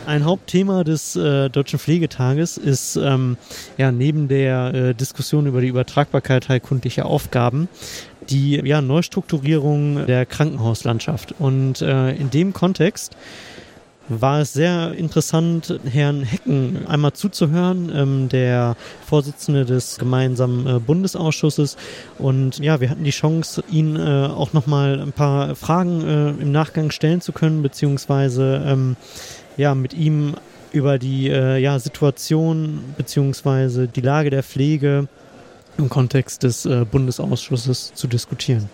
[0.07, 3.37] Ein Hauptthema des äh, Deutschen Pflegetages ist ähm,
[3.77, 7.69] ja neben der äh, Diskussion über die Übertragbarkeit heilkundlicher Aufgaben
[8.31, 11.35] die ja, Neustrukturierung der Krankenhauslandschaft.
[11.39, 13.17] Und äh, in dem Kontext
[14.09, 21.77] war es sehr interessant, Herrn Hecken einmal zuzuhören, ähm, der Vorsitzende des gemeinsamen äh, Bundesausschusses.
[22.19, 26.53] Und ja, wir hatten die Chance, ihn äh, auch nochmal ein paar Fragen äh, im
[26.53, 28.97] Nachgang stellen zu können, beziehungsweise ähm,
[29.57, 30.35] ja, mit ihm
[30.73, 35.09] über die äh, ja, Situation beziehungsweise die Lage der Pflege
[35.79, 38.69] im Kontext des äh, Bundesausschusses zu diskutieren.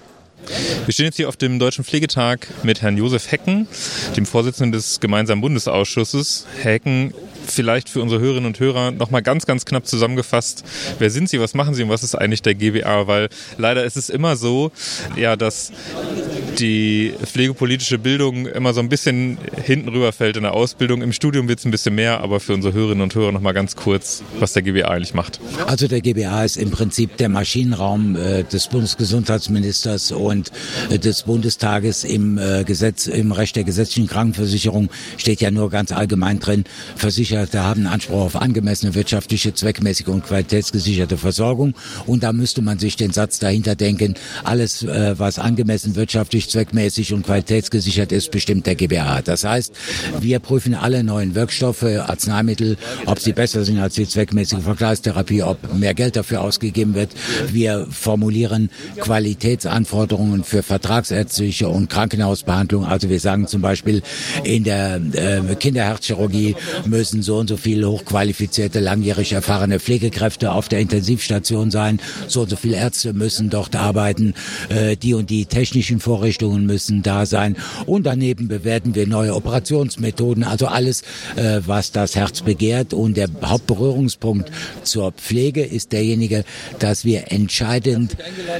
[0.85, 3.67] Wir stehen jetzt hier auf dem Deutschen Pflegetag mit Herrn Josef Hecken,
[4.17, 6.47] dem Vorsitzenden des gemeinsamen Bundesausschusses.
[6.61, 7.14] Herr Hecken,
[7.46, 10.64] vielleicht für unsere Hörerinnen und Hörer nochmal ganz, ganz knapp zusammengefasst.
[10.98, 13.07] Wer sind Sie, was machen Sie und was ist eigentlich der GWA?
[13.07, 13.28] Weil
[13.59, 14.72] leider ist es immer so,
[15.16, 15.72] ja, dass
[16.59, 21.02] die pflegepolitische Bildung immer so ein bisschen hinten rüberfällt in der Ausbildung.
[21.02, 23.76] Im Studium wird es ein bisschen mehr, aber für unsere Hörerinnen und Hörer nochmal ganz
[23.76, 25.40] kurz, was der GBA eigentlich macht.
[25.66, 30.52] Also der GBA ist im Prinzip der Maschinenraum äh, des Bundesgesundheitsministers und
[30.90, 35.92] äh, des Bundestages im äh, Gesetz, im Recht der gesetzlichen Krankenversicherung steht ja nur ganz
[35.92, 36.64] allgemein drin,
[37.35, 41.75] Versicherte haben Anspruch auf angemessene wirtschaftliche, zweckmäßige und qualitätsgesicherte Versorgung.
[42.07, 47.12] Und da müsste man sich den Satz dahinter denken, alles, äh, was angemessen wirtschaftlich zweckmäßig
[47.12, 49.23] und qualitätsgesichert ist, bestimmt der GBA.
[49.23, 49.73] Das heißt,
[50.20, 55.75] wir prüfen alle neuen Wirkstoffe, Arzneimittel, ob sie besser sind als die zweckmäßige Vergleichstherapie, ob
[55.75, 57.11] mehr Geld dafür ausgegeben wird.
[57.51, 58.70] Wir formulieren
[59.01, 62.85] Qualitätsanforderungen für vertragsärztliche und Krankenhausbehandlung.
[62.85, 64.03] Also wir sagen zum Beispiel,
[64.44, 66.55] in der äh, Kinderherzchirurgie
[66.87, 72.00] müssen so und so viele hochqualifizierte, langjährig erfahrene Pflegekräfte auf der Intensivstation sein.
[72.28, 74.34] So und so viele Ärzte müssen dort arbeiten.
[74.68, 77.56] Äh, die und die technischen Vorrichtungen müssen da sein
[77.87, 81.02] und daneben bewerten wir neue Operationsmethoden, also alles,
[81.37, 84.50] äh, was das Herz begehrt und der Hauptberührungspunkt
[84.82, 86.44] zur Pflege ist derjenige,
[86.78, 88.16] dass wir entscheidend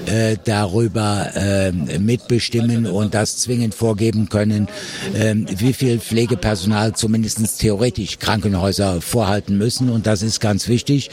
[0.07, 4.69] äh, darüber äh, mitbestimmen und das zwingend vorgeben können,
[5.15, 8.19] äh, wie viel Pflegepersonal zumindest theoretisch
[8.55, 11.11] Krankenhäuser vorhalten müssen und das ist ganz wichtig,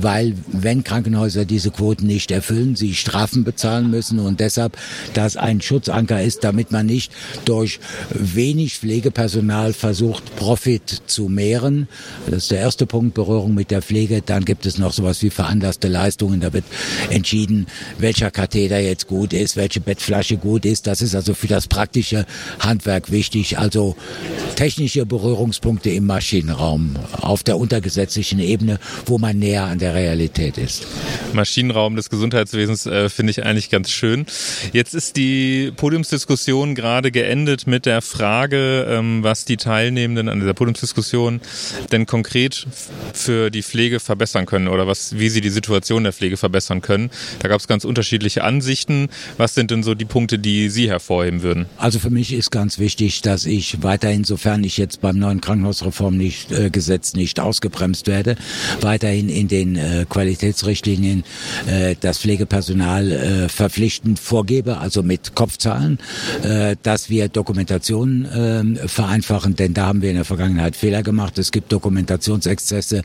[0.00, 4.76] weil wenn Krankenhäuser diese Quoten nicht erfüllen, sie Strafen bezahlen müssen und deshalb
[5.12, 7.10] das ein Schutzanker ist, damit man nicht
[7.46, 7.80] durch
[8.10, 11.88] wenig Pflegepersonal versucht, Profit zu mehren.
[12.26, 14.22] Das ist der erste Punkt, Berührung mit der Pflege.
[14.24, 16.40] Dann gibt es noch sowas wie veranlasste Leistungen.
[16.40, 16.64] Da wird
[17.10, 17.66] entschieden,
[17.98, 20.86] welcher Katheter jetzt gut ist, welche Bettflasche gut ist.
[20.86, 22.24] Das ist also für das praktische
[22.60, 23.58] Handwerk wichtig.
[23.58, 23.96] Also
[24.54, 30.86] technische Berührungspunkte im Maschinenraum auf der untergesetzlichen Ebene, wo man näher an der Realität ist.
[31.32, 34.26] Maschinenraum des Gesundheitswesens äh, finde ich eigentlich ganz schön.
[34.72, 40.54] Jetzt ist die Podiumsdiskussion gerade geendet mit der Frage, ähm, was die Teilnehmenden an dieser
[40.54, 41.40] Podiumsdiskussion
[41.92, 42.66] denn konkret
[43.12, 47.10] für die Pflege verbessern können oder was, wie sie die Situation der Pflege verbessern können.
[47.40, 49.08] Da gab es ganz unterschiedliche Ansichten.
[49.36, 51.66] Was sind denn so die Punkte, die Sie hervorheben würden?
[51.76, 56.16] Also für mich ist ganz wichtig, dass ich weiterhin, sofern ich jetzt beim neuen Krankenhausreform
[56.16, 58.36] nicht, äh, Gesetz nicht ausgebremst werde,
[58.82, 61.24] weiterhin in den äh, Qualitätsrichtlinien
[61.66, 65.98] äh, das Pflegepersonal äh, verpflichtend vorgebe, also mit Kopfzahlen,
[66.42, 71.38] äh, dass wir Dokumentation äh, vereinfachen, denn da haben wir in der Vergangenheit Fehler gemacht.
[71.38, 73.02] Es gibt Dokumentationsexzesse,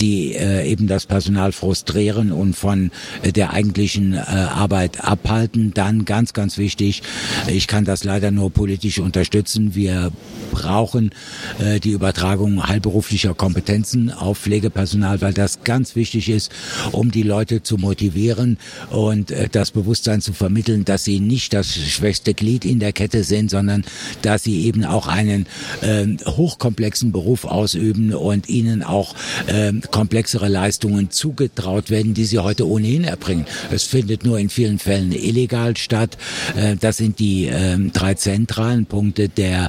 [0.00, 2.90] die äh, eben das Personal frustrieren und von
[3.22, 5.72] äh, der eigentlichen äh, Arbeit abhalten.
[5.74, 7.02] Dann ganz, ganz wichtig,
[7.48, 9.74] ich kann das leider nur politisch unterstützen.
[9.74, 10.12] Wir
[10.52, 11.10] brauchen
[11.58, 12.62] äh, die Übertragung
[12.98, 16.50] heilberuflicher Kompetenzen auf Pflegepersonal, weil das ganz wichtig ist,
[16.90, 18.58] um die Leute zu motivieren
[18.90, 23.22] und äh, das Bewusstsein zu vermitteln, dass sie nicht das schwächste Glied in der Kette
[23.22, 23.84] sind, sondern
[24.22, 25.46] dass sie eben auch einen
[25.80, 29.14] äh, hochkomplexen Beruf ausüben und ihnen auch
[29.46, 33.46] äh, komplexere Leistungen zugetraut werden, die sie heute ohnehin erbringen.
[33.70, 36.18] Es findet nur in vielen Fällen illegal statt.
[36.56, 39.28] Äh, das sind die äh, drei zentralen Punkte.
[39.28, 39.68] Der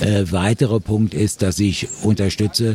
[0.00, 2.67] äh, weitere Punkt ist, dass ich unterstütze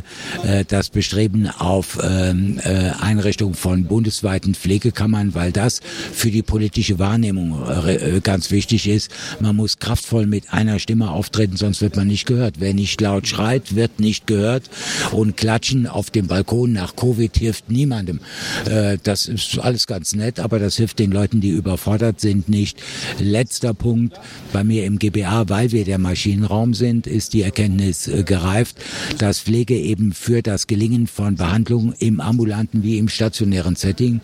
[0.44, 5.82] äh, das Bestreben auf ähm, äh, Einrichtung von bundesweiten Pflegekammern, weil das
[6.14, 9.12] für die politische Wahrnehmung äh, ganz wichtig ist.
[9.40, 12.56] Man muss kraftvoll mit einer Stimme auftreten, sonst wird man nicht gehört.
[12.60, 14.70] Wer nicht laut schreit, wird nicht gehört.
[15.12, 18.20] Und Klatschen auf dem Balkon nach Covid hilft niemandem.
[18.66, 22.82] Äh, das ist alles ganz nett, aber das hilft den Leuten, die überfordert sind, nicht.
[23.20, 24.20] Letzter Punkt
[24.52, 28.78] bei mir im GBA, weil wir der Maschinenraum sind, ist die Erkenntnis äh, gereift,
[29.18, 34.22] dass Pflege eben für das Gelingen von Behandlungen im ambulanten wie im stationären Setting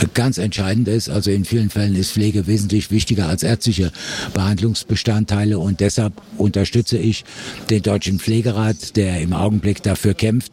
[0.00, 1.08] äh, ganz entscheidend ist.
[1.08, 3.92] Also in vielen Fällen ist Pflege wesentlich wichtiger als ärztliche
[4.34, 7.24] Behandlungsbestandteile und deshalb unterstütze ich
[7.70, 10.52] den Deutschen Pflegerat, der im Augenblick dafür kämpft,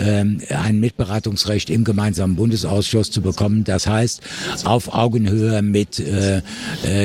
[0.00, 3.64] ähm, ein Mitberatungsrecht im gemeinsamen Bundesausschuss zu bekommen.
[3.64, 4.20] Das heißt,
[4.64, 6.42] auf Augenhöhe mit äh,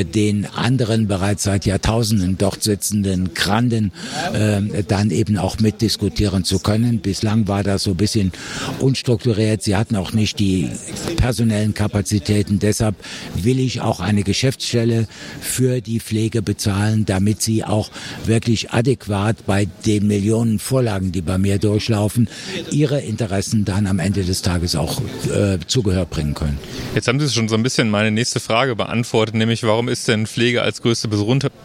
[0.03, 3.91] den anderen bereits seit Jahrtausenden dort sitzenden Granden
[4.33, 6.94] äh, dann eben auch mitdiskutieren zu können.
[6.99, 8.31] Bislang war das so ein bisschen
[8.79, 9.63] unstrukturiert.
[9.63, 10.69] Sie hatten auch nicht die
[11.17, 12.59] personellen Kapazitäten.
[12.59, 12.95] Deshalb
[13.35, 15.07] will ich auch eine Geschäftsstelle
[15.41, 17.89] für die Pflege bezahlen, damit sie auch
[18.25, 22.29] wirklich adäquat bei den Millionen Vorlagen, die bei mir durchlaufen,
[22.71, 25.01] ihre Interessen dann am Ende des Tages auch
[25.33, 26.57] äh, zu bringen können.
[26.93, 30.27] Jetzt haben Sie schon so ein bisschen meine nächste Frage beantwortet, nämlich warum ist denn
[30.27, 31.09] Pflege als größte,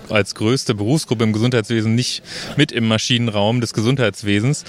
[0.08, 2.22] als größte Berufsgruppe im Gesundheitswesen nicht
[2.56, 4.64] mit im Maschinenraum des Gesundheitswesens.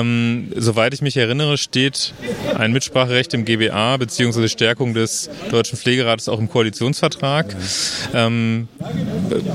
[0.00, 2.12] Ähm, soweit ich mich erinnere, steht
[2.56, 4.48] ein Mitspracherecht im GBA bzw.
[4.48, 7.54] Stärkung des Deutschen Pflegerates auch im Koalitionsvertrag.
[8.14, 8.68] Ähm,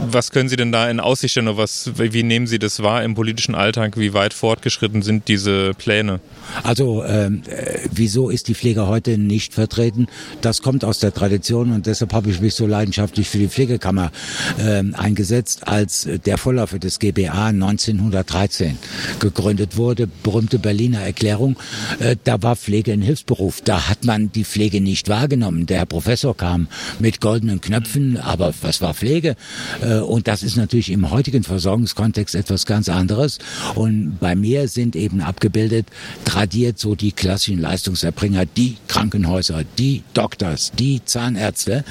[0.09, 1.57] was können Sie denn da in Aussicht stellen?
[1.57, 3.97] Was, wie nehmen Sie das wahr im politischen Alltag?
[3.97, 6.19] Wie weit fortgeschritten sind diese Pläne?
[6.63, 10.07] Also ähm, äh, wieso ist die Pflege heute nicht vertreten?
[10.41, 14.11] Das kommt aus der Tradition und deshalb habe ich mich so leidenschaftlich für die Pflegekammer
[14.59, 18.77] ähm, eingesetzt, als der Vorläufer des GBA 1913
[19.19, 21.57] gegründet wurde, berühmte Berliner Erklärung.
[21.99, 23.61] Äh, da war Pflege ein Hilfsberuf.
[23.61, 25.65] Da hat man die Pflege nicht wahrgenommen.
[25.65, 26.67] Der Herr Professor kam
[26.99, 29.35] mit goldenen Knöpfen, aber was war Pflege?
[29.81, 33.37] Äh, und das ist natürlich im heutigen Versorgungskontext etwas ganz anderes.
[33.75, 35.87] Und bei mir sind eben abgebildet,
[36.25, 41.83] tradiert so die klassischen Leistungserbringer, die Krankenhäuser, die Doktor, Doctors, die Zahnärzte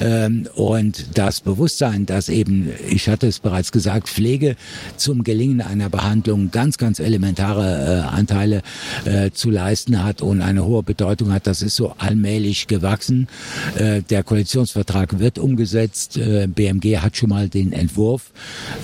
[0.00, 4.56] ähm, und das Bewusstsein, dass eben, ich hatte es bereits gesagt, Pflege
[4.96, 8.62] zum Gelingen einer Behandlung ganz, ganz elementare Anteile
[9.04, 13.28] äh, zu leisten hat und eine hohe Bedeutung hat, das ist so allmählich gewachsen.
[13.76, 16.16] Äh, der Koalitionsvertrag wird umgesetzt.
[16.16, 18.32] Äh, BMG hat schon mal den Entwurf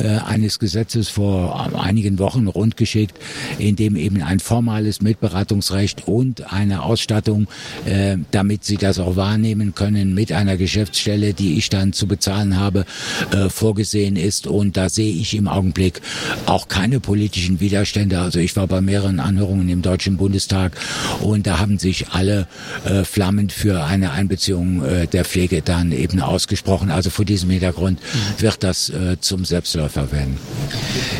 [0.00, 3.16] äh, eines Gesetzes vor einigen Wochen rundgeschickt,
[3.58, 7.48] in dem eben ein formales Mitberatungsrecht und eine Ausstattung,
[7.86, 12.56] äh, damit sie das auch wahrnehmen können, mit einer Geschäftsstelle, die ich dann zu bezahlen
[12.56, 12.84] habe,
[13.30, 14.46] äh, vorgesehen ist.
[14.46, 16.00] Und da sehe ich im Augenblick
[16.46, 18.20] auch keine politischen Widerstände.
[18.20, 20.76] Also ich war bei mehreren Anhörungen im Deutschen Bundestag
[21.20, 22.46] und da haben sich alle
[22.84, 26.92] äh, flammend für eine Einbeziehung äh, der Pflege dann eben ausgesprochen.
[26.92, 27.98] Also vor diesem Hintergrund
[28.38, 30.38] wird das äh, zum Selbstläufer werden.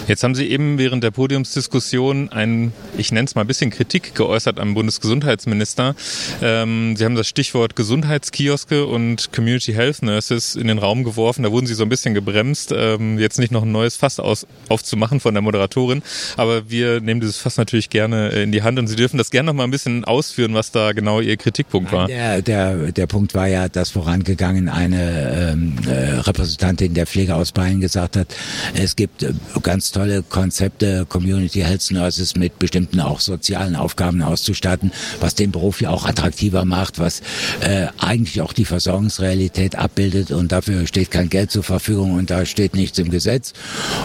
[0.07, 4.15] Jetzt haben Sie eben während der Podiumsdiskussion ein, ich nenne es mal ein bisschen Kritik
[4.15, 5.97] geäußert am Bundesgesundheitsminister.
[6.43, 11.43] Ähm, Sie haben das Stichwort Gesundheitskioske und Community Health Nurses in den Raum geworfen.
[11.43, 14.47] Da wurden Sie so ein bisschen gebremst, ähm, jetzt nicht noch ein neues Fass aus,
[14.69, 16.05] aufzumachen von der Moderatorin.
[16.37, 19.31] Aber wir nehmen dieses Fass natürlich gerne äh, in die Hand und Sie dürfen das
[19.31, 22.07] gerne noch mal ein bisschen ausführen, was da genau Ihr Kritikpunkt war.
[22.07, 27.53] Der, der, der Punkt war ja, dass vorangegangen eine ähm, äh, Repräsentantin der Pflege aus
[27.53, 28.29] Bayern gesagt hat,
[28.75, 34.93] es gibt äh, ganz tolle Konzepte, Community Health Nurses mit bestimmten auch sozialen Aufgaben auszustatten,
[35.21, 37.21] was den Beruf ja auch attraktiver macht, was
[37.61, 42.45] äh, eigentlich auch die Versorgungsrealität abbildet und dafür steht kein Geld zur Verfügung und da
[42.47, 43.53] steht nichts im Gesetz.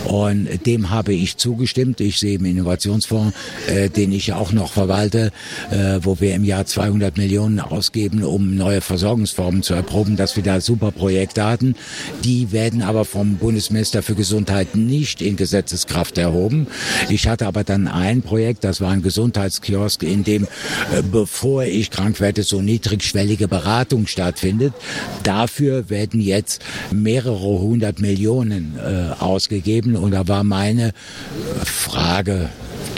[0.05, 2.01] Und dem habe ich zugestimmt.
[2.01, 3.35] Ich sehe im Innovationsfonds,
[3.67, 5.31] äh, den ich auch noch verwalte,
[5.71, 10.43] äh, wo wir im Jahr 200 Millionen ausgeben, um neue Versorgungsformen zu erproben, dass wir
[10.43, 11.75] da super Projekte hatten.
[12.23, 16.67] Die werden aber vom Bundesminister für Gesundheit nicht in Gesetzeskraft erhoben.
[17.09, 21.91] Ich hatte aber dann ein Projekt, das war ein Gesundheitskiosk, in dem, äh, bevor ich
[21.91, 24.73] krank werde, so niedrigschwellige Beratung stattfindet.
[25.23, 30.93] Dafür werden jetzt mehrere hundert Millionen äh, ausgegeben und da war meine
[31.63, 32.49] Frage,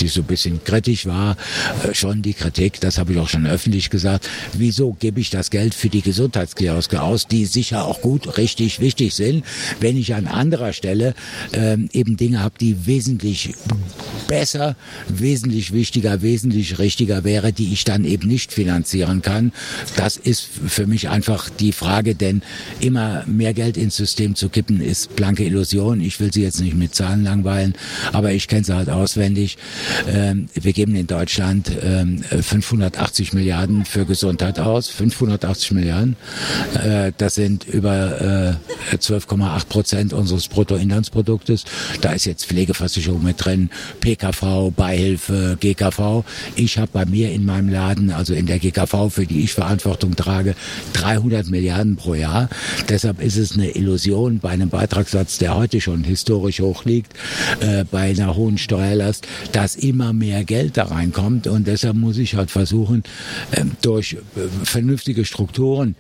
[0.02, 1.38] die so ein bisschen kritisch war,
[1.84, 5.50] äh, schon die Kritik, das habe ich auch schon öffentlich gesagt, wieso gebe ich das
[5.50, 9.46] Geld für die Gesundheitskioske aus, die sicher auch gut, richtig, wichtig sind,
[9.80, 11.14] wenn ich an anderer Stelle
[11.54, 13.54] ähm, eben Dinge habe, die wesentlich
[14.28, 14.76] besser,
[15.08, 19.52] wesentlich wichtiger, wesentlich richtiger wäre, die ich dann eben nicht finanzieren kann.
[19.96, 22.42] Das ist für mich einfach die Frage, denn
[22.80, 26.02] immer mehr Geld ins System zu kippen, ist blanke Illusion.
[26.02, 27.74] Ich will Sie jetzt nicht mit Zahlen langweilen,
[28.14, 29.58] aber ich kenne sie halt auswendig.
[30.08, 34.89] Ähm, wir geben in Deutschland ähm, 580 Milliarden für Gesundheit aus.
[34.89, 36.15] 580 Milliarden.
[36.84, 38.58] Äh, das sind über
[38.91, 41.65] äh, 12,8 Prozent unseres Bruttoinlandsproduktes.
[42.01, 46.23] Da ist jetzt Pflegeversicherung mit drin, PKV, Beihilfe, GKV.
[46.56, 50.15] Ich habe bei mir in meinem Laden, also in der GKV, für die ich Verantwortung
[50.15, 50.56] trage,
[50.93, 52.49] 300 Milliarden pro Jahr.
[52.89, 57.13] Deshalb ist es eine Illusion bei einem Beitragssatz, der heute schon historisch hoch liegt,
[57.60, 61.48] äh, bei einer hohen Steuerlast, dass immer mehr Geld da reinkommt.
[61.48, 63.04] Und deshalb muss ich halt versuchen,
[63.52, 64.18] äh, durch äh,
[64.64, 65.96] vernünftige Strukturen,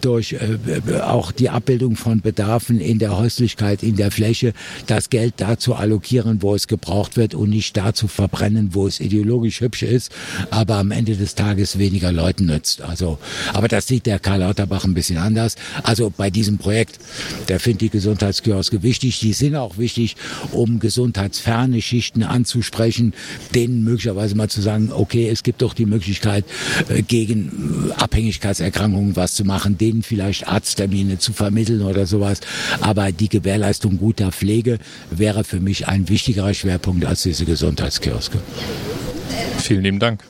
[0.00, 4.52] durch äh, auch die Abbildung von Bedarfen in der Häuslichkeit, in der Fläche,
[4.86, 8.86] das Geld da zu allokieren, wo es gebraucht wird und nicht da zu verbrennen, wo
[8.86, 10.12] es ideologisch hübsch ist,
[10.50, 12.82] aber am Ende des Tages weniger Leuten nützt.
[12.82, 13.18] Also,
[13.52, 15.56] aber das sieht der Karl Lauterbach ein bisschen anders.
[15.82, 16.98] Also bei diesem Projekt,
[17.48, 19.20] der findet die Gesundheitskioske wichtig.
[19.20, 20.16] Die sind auch wichtig,
[20.52, 23.05] um gesundheitsferne Schichten anzusprechen,
[23.54, 26.44] denen möglicherweise mal zu sagen, okay, es gibt doch die Möglichkeit,
[26.88, 32.40] äh, gegen Abhängigkeitserkrankungen was zu machen, denen vielleicht Arzttermine zu vermitteln oder sowas.
[32.80, 34.78] Aber die Gewährleistung guter Pflege
[35.10, 38.38] wäre für mich ein wichtigerer Schwerpunkt als diese Gesundheitskioske.
[39.58, 40.24] Vielen lieben Dank.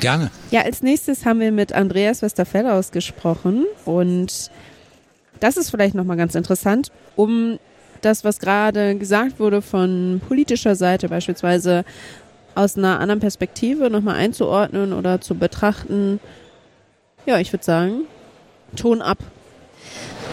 [0.00, 0.30] Gerne.
[0.50, 4.50] Ja, als nächstes haben wir mit Andreas Westerfellaus gesprochen und
[5.40, 7.58] das ist vielleicht nochmal ganz interessant, um
[8.00, 11.84] das, was gerade gesagt wurde von politischer Seite beispielsweise
[12.54, 16.20] aus einer anderen Perspektive nochmal einzuordnen oder zu betrachten.
[17.26, 18.02] Ja, ich würde sagen,
[18.76, 19.18] Ton ab.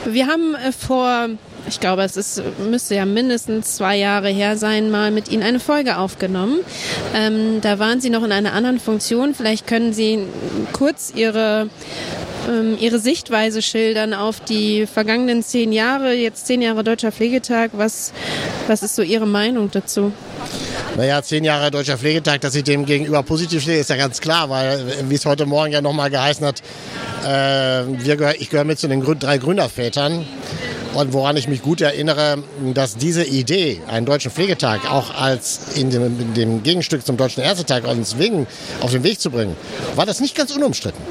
[0.06, 1.30] Wir haben äh, vor,
[1.68, 5.60] ich glaube, es ist, müsste ja mindestens zwei Jahre her sein, mal mit Ihnen eine
[5.60, 6.60] Folge aufgenommen.
[7.14, 9.34] Ähm, da waren Sie noch in einer anderen Funktion.
[9.34, 10.20] Vielleicht können Sie
[10.72, 11.70] kurz Ihre
[12.48, 17.72] ähm, Ihre Sichtweise schildern auf die vergangenen zehn Jahre, jetzt zehn Jahre Deutscher Pflegetag.
[17.74, 18.14] Was,
[18.68, 20.12] was ist so Ihre Meinung dazu?
[20.96, 24.50] Naja, zehn Jahre Deutscher Pflegetag, dass ich dem gegenüber positiv stehe, ist ja ganz klar,
[24.50, 26.62] weil, wie es heute Morgen ja nochmal geheißen hat,
[27.24, 30.26] äh, wir gehör, ich gehöre mit zu den Grün, drei Gründervätern.
[30.94, 32.42] Und woran ich mich gut erinnere,
[32.74, 37.44] dass diese Idee, einen deutschen Pflegetag auch als in dem, in dem Gegenstück zum Deutschen
[37.44, 39.56] Ärztetag auf den Weg zu bringen,
[39.96, 41.04] war das nicht ganz unumstritten.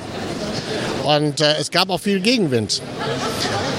[1.07, 2.83] Und äh, es gab auch viel Gegenwind.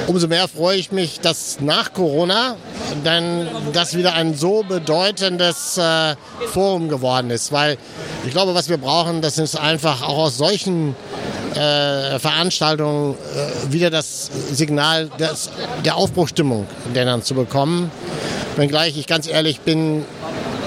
[0.07, 2.55] Umso mehr freue ich mich, dass nach Corona
[3.03, 6.15] dann das wieder ein so bedeutendes äh,
[6.53, 7.51] Forum geworden ist.
[7.51, 7.77] Weil
[8.25, 10.95] ich glaube, was wir brauchen, das ist einfach auch aus solchen
[11.53, 15.49] äh, Veranstaltungen äh, wieder das Signal des,
[15.83, 17.91] der Aufbruchstimmung dann zu bekommen.
[18.55, 20.05] Wenngleich ich ganz ehrlich bin,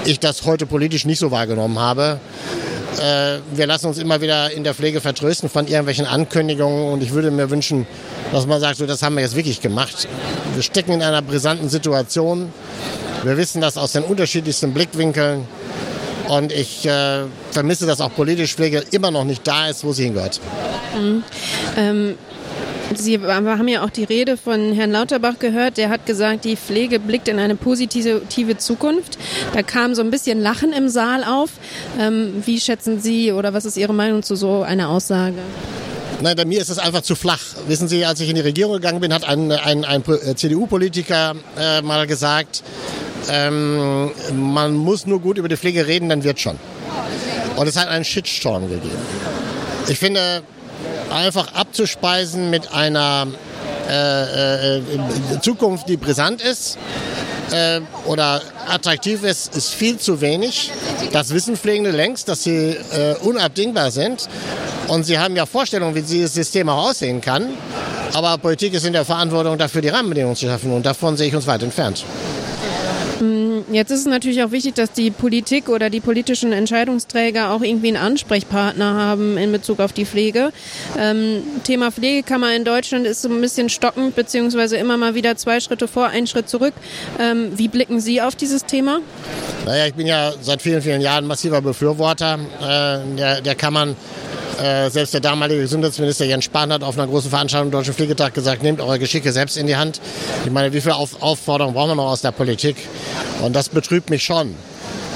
[0.04, 2.20] ich das heute politisch nicht so wahrgenommen habe.
[2.98, 7.12] Äh, wir lassen uns immer wieder in der Pflege vertrösten von irgendwelchen Ankündigungen und ich
[7.12, 7.87] würde mir wünschen,
[8.33, 10.09] dass man sagt, so, das haben wir jetzt wirklich gemacht.
[10.55, 12.53] Wir stecken in einer brisanten Situation.
[13.22, 15.46] Wir wissen das aus den unterschiedlichsten Blickwinkeln.
[16.28, 20.05] Und ich äh, vermisse, dass auch politische Pflege immer noch nicht da ist, wo sie
[20.05, 20.41] hingehört.
[20.97, 21.24] Mhm.
[21.76, 22.18] Ähm
[22.95, 25.76] Sie haben ja auch die Rede von Herrn Lauterbach gehört.
[25.76, 29.18] Der hat gesagt, die Pflege blickt in eine positive Zukunft.
[29.53, 31.51] Da kam so ein bisschen Lachen im Saal auf.
[31.99, 35.36] Ähm, wie schätzen Sie oder was ist Ihre Meinung zu so einer Aussage?
[36.22, 37.41] Nein, bei mir ist es einfach zu flach.
[37.66, 40.03] Wissen Sie, als ich in die Regierung gegangen bin, hat ein, ein, ein
[40.36, 42.62] CDU-Politiker äh, mal gesagt,
[43.30, 46.59] ähm, man muss nur gut über die Pflege reden, dann wird schon.
[47.57, 48.99] Und es hat einen Shitstorm gegeben.
[49.88, 50.43] Ich finde,
[51.11, 53.26] einfach abzuspeisen mit einer
[53.88, 54.82] äh, äh,
[55.40, 56.78] Zukunft, die brisant ist
[57.52, 60.70] äh, oder attraktiv ist, ist viel zu wenig.
[61.12, 64.28] Das wissen Pflegende längst, dass sie äh, unabdingbar sind.
[64.88, 67.50] Und sie haben ja Vorstellungen, wie dieses System auch aussehen kann.
[68.12, 70.72] Aber Politik ist in der Verantwortung, dafür die Rahmenbedingungen zu schaffen.
[70.72, 72.04] Und davon sehe ich uns weit entfernt.
[73.70, 77.88] Jetzt ist es natürlich auch wichtig, dass die Politik oder die politischen Entscheidungsträger auch irgendwie
[77.88, 80.52] einen Ansprechpartner haben in Bezug auf die Pflege.
[80.98, 85.60] Ähm, Thema Pflegekammer in Deutschland ist so ein bisschen stockend, beziehungsweise immer mal wieder zwei
[85.60, 86.74] Schritte vor, ein Schritt zurück.
[87.18, 89.00] Ähm, wie blicken Sie auf dieses Thema?
[89.66, 93.96] Naja, ich bin ja seit vielen, vielen Jahren massiver Befürworter äh, der, der Kammern.
[94.61, 98.34] Äh, selbst der damalige Gesundheitsminister Jens Spahn hat auf einer großen Veranstaltung im Deutschen Pflegetag
[98.34, 100.02] gesagt, nehmt eure Geschicke selbst in die Hand.
[100.44, 102.76] Ich meine, wie viele auf Aufforderungen brauchen wir noch aus der Politik?
[103.40, 104.54] Und das betrübt mich schon,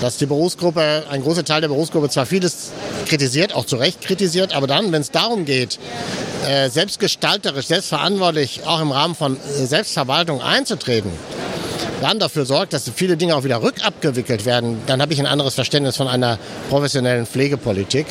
[0.00, 2.70] dass die Berufsgruppe, ein großer Teil der Berufsgruppe zwar vieles
[3.06, 5.78] kritisiert, auch zu Recht kritisiert, aber dann, wenn es darum geht,
[6.48, 11.10] äh, selbstgestalterisch, selbstverantwortlich auch im Rahmen von äh, Selbstverwaltung einzutreten,
[12.00, 15.54] dann dafür sorgt, dass viele Dinge auch wieder rückabgewickelt werden, dann habe ich ein anderes
[15.54, 16.38] Verständnis von einer
[16.70, 18.06] professionellen Pflegepolitik.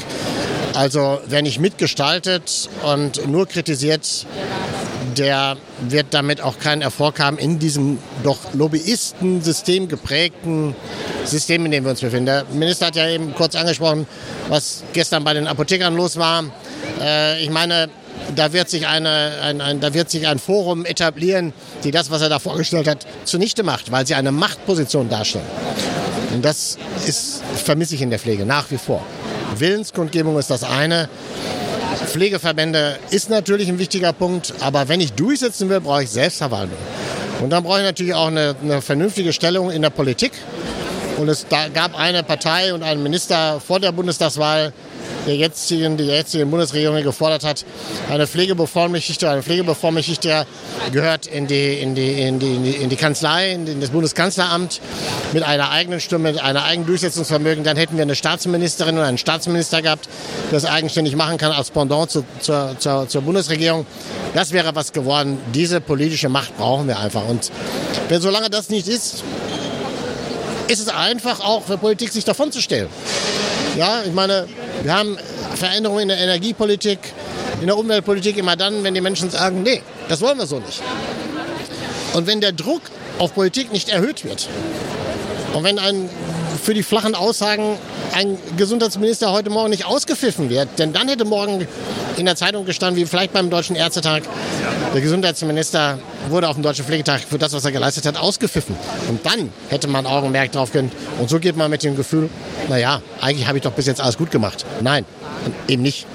[0.74, 4.26] Also wer nicht mitgestaltet und nur kritisiert,
[5.18, 10.76] der wird damit auch keinen Erfolg haben in diesem doch Lobbyisten-System geprägten
[11.26, 12.26] System, in dem wir uns befinden.
[12.26, 14.08] Der Minister hat ja eben kurz angesprochen,
[14.50, 16.44] was gestern bei den Apothekern los war.
[17.00, 17.90] Äh, ich meine,
[18.36, 21.54] da wird sich eine, ein, ein, da wird sich ein Forum etablieren,
[21.84, 25.46] die das, was er da vorgestellt hat, zunichte macht, weil sie eine Machtposition darstellen.
[26.34, 29.06] Und das ist, vermisse ich in der Pflege nach wie vor.
[29.60, 31.10] Willenskundgebung ist das eine.
[32.06, 36.78] Pflegeverbände ist natürlich ein wichtiger Punkt, aber wenn ich durchsetzen will, brauche ich Selbstverwaltung.
[37.42, 40.32] Und dann brauche ich natürlich auch eine, eine vernünftige Stellung in der Politik.
[41.18, 44.74] Und es gab eine Partei und einen Minister vor der Bundestagswahl,
[45.26, 47.66] der jetzigen, die jetzige Bundesregierung gefordert hat.
[48.10, 50.46] Eine Pflegebevollmächtigte, eine Pflegebevollmächtigte
[50.92, 54.82] gehört in die, in die, in die, in die Kanzlei, in das Bundeskanzleramt
[55.34, 57.64] mit einer eigenen Stimme, mit einem eigenen Durchsetzungsvermögen.
[57.64, 60.08] Dann hätten wir eine Staatsministerin und einen Staatsminister gehabt,
[60.52, 63.86] der das eigenständig machen kann als Pendant zu, zur, zur, zur Bundesregierung.
[64.34, 65.38] Das wäre was geworden.
[65.54, 67.28] Diese politische Macht brauchen wir einfach.
[67.28, 67.52] Und
[68.10, 69.24] wenn solange das nicht ist,
[70.68, 72.88] ist es einfach auch für Politik, sich davon zu stellen.
[73.76, 74.48] Ja, ich meine,
[74.84, 75.18] wir haben
[75.56, 77.00] Veränderungen in der Energiepolitik,
[77.60, 80.82] in der Umweltpolitik immer dann, wenn die Menschen sagen, nee, das wollen wir so nicht.
[82.14, 82.82] Und wenn der Druck
[83.18, 84.48] auf Politik nicht erhöht wird
[85.54, 86.10] und wenn ein
[86.64, 87.78] für die flachen Aussagen
[88.14, 91.68] ein Gesundheitsminister heute Morgen nicht ausgepfiffen wird, denn dann hätte morgen
[92.18, 94.22] in der Zeitung gestanden, wie vielleicht beim Deutschen Ärztetag,
[94.94, 95.98] der Gesundheitsminister
[96.30, 98.76] wurde auf dem Deutschen Pflegetag für das, was er geleistet hat, ausgepfiffen.
[99.10, 100.92] Und dann hätte man Augenmerk drauf können.
[101.20, 102.30] Und so geht man mit dem Gefühl,
[102.70, 104.66] naja, eigentlich habe ich doch bis jetzt alles gut gemacht.
[104.82, 105.06] Nein,
[105.68, 106.06] eben nicht.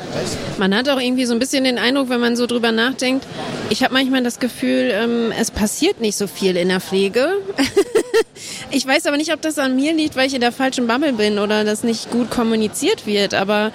[0.59, 3.27] Man hat auch irgendwie so ein bisschen den Eindruck, wenn man so drüber nachdenkt,
[3.71, 7.29] ich habe manchmal das Gefühl, ähm, es passiert nicht so viel in der Pflege.
[8.71, 11.13] ich weiß aber nicht, ob das an mir liegt, weil ich in der falschen Bubble
[11.13, 13.35] bin oder das nicht gut kommuniziert wird.
[13.35, 13.73] Aber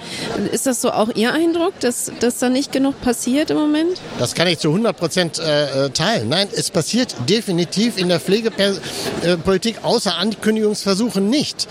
[0.52, 4.00] ist das so auch Ihr Eindruck, dass, dass da nicht genug passiert im Moment?
[4.18, 6.28] Das kann ich zu 100 Prozent äh, äh, teilen.
[6.28, 11.66] Nein, es passiert definitiv in der Pflegepolitik außer Ankündigungsversuchen nicht.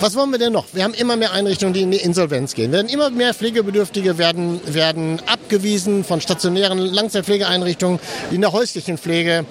[0.00, 0.66] Was wollen wir denn noch?
[0.72, 2.72] Wir haben immer mehr Einrichtungen, die in die Insolvenz gehen.
[2.72, 8.00] Werden immer mehr Pflegebedürftige werden, werden abge ausgewiesen von stationären Langzeitpflegeeinrichtungen
[8.32, 9.46] in der häuslichen Pflege.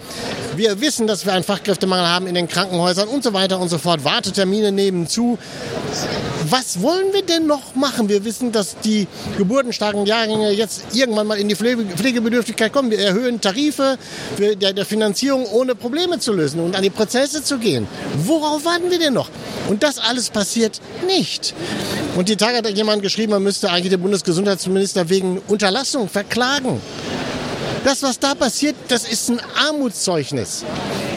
[0.56, 3.78] Wir wissen, dass wir einen Fachkräftemangel haben in den Krankenhäusern und so weiter und so
[3.78, 4.04] fort.
[4.04, 5.38] Wartetermine nehmen zu.
[6.50, 8.10] Was wollen wir denn noch machen?
[8.10, 12.92] Wir wissen, dass die geburtenstarken Jahrgänge jetzt irgendwann mal in die Pflege Pflegebedürftigkeit kommen.
[12.92, 13.98] Wir erhöhen Tarife
[14.36, 17.88] für der, der Finanzierung, ohne Probleme zu lösen und an die Prozesse zu gehen.
[18.26, 19.30] Worauf warten wir denn noch?
[19.70, 21.54] Und das alles passiert nicht.
[22.16, 26.82] Und die Tage hat jemand geschrieben, man müsste eigentlich den Bundesgesundheitsminister wegen Unterlassung verklagen.
[27.84, 30.64] Das, was da passiert, das ist ein Armutszeugnis.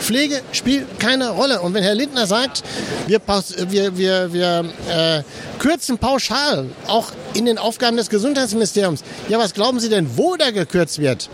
[0.01, 1.61] Pflege spielt keine Rolle.
[1.61, 2.63] Und wenn Herr Lindner sagt,
[3.07, 3.21] wir,
[3.69, 5.23] wir, wir, wir äh,
[5.59, 10.51] kürzen pauschal, auch in den Aufgaben des Gesundheitsministeriums, ja, was glauben Sie denn, wo da
[10.51, 11.29] gekürzt wird?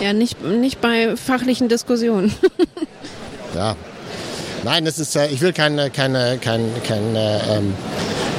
[0.00, 2.34] Ja, nicht, nicht bei fachlichen Diskussionen.
[3.54, 3.76] ja.
[4.64, 7.74] Nein, das ist, äh, ich will keine, keine, keine, keine ähm,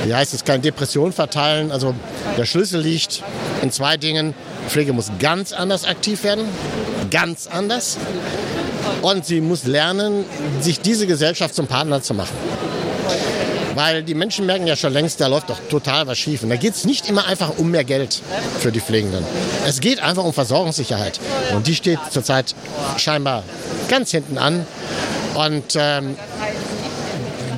[0.06, 1.72] wie heißt es, keine Depression verteilen.
[1.72, 1.94] Also
[2.38, 3.24] der Schlüssel liegt
[3.62, 4.34] in zwei Dingen.
[4.68, 6.46] Pflege muss ganz anders aktiv werden,
[7.12, 7.98] ganz anders.
[9.02, 10.26] Und sie muss lernen,
[10.60, 12.36] sich diese Gesellschaft zum Partner zu machen.
[13.76, 16.42] Weil die Menschen merken ja schon längst, da läuft doch total was schief.
[16.42, 18.22] Und da geht es nicht immer einfach um mehr Geld
[18.60, 19.24] für die Pflegenden.
[19.68, 21.20] Es geht einfach um Versorgungssicherheit.
[21.54, 22.56] Und die steht zurzeit
[22.98, 23.44] scheinbar
[23.88, 24.66] ganz hinten an.
[25.36, 26.16] Und ähm,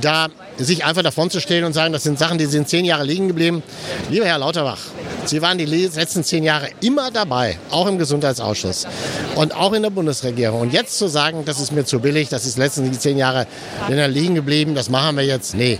[0.01, 0.27] da
[0.57, 3.27] sich einfach davon zu stellen und sagen, das sind Sachen, die sind zehn Jahre liegen
[3.27, 3.63] geblieben.
[4.09, 4.79] Lieber Herr Lauterbach,
[5.25, 8.87] Sie waren die letzten zehn Jahre immer dabei, auch im Gesundheitsausschuss
[9.35, 10.61] und auch in der Bundesregierung.
[10.61, 13.45] Und jetzt zu sagen, das ist mir zu billig, das ist letzten zehn Jahre
[13.87, 15.53] liegen geblieben, das machen wir jetzt.
[15.55, 15.79] Nee.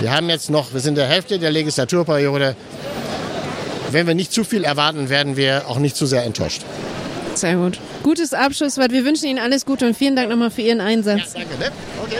[0.00, 2.54] Wir haben jetzt noch, wir sind in der Hälfte der Legislaturperiode.
[3.90, 6.62] Wenn wir nicht zu viel erwarten, werden wir auch nicht zu sehr enttäuscht.
[7.34, 7.78] Sehr gut.
[8.02, 8.92] Gutes Abschlusswort.
[8.92, 11.34] Wir wünschen Ihnen alles Gute und vielen Dank nochmal für Ihren Einsatz.
[11.34, 11.58] Ja, danke.
[11.58, 11.72] Ne?
[12.02, 12.16] Okay.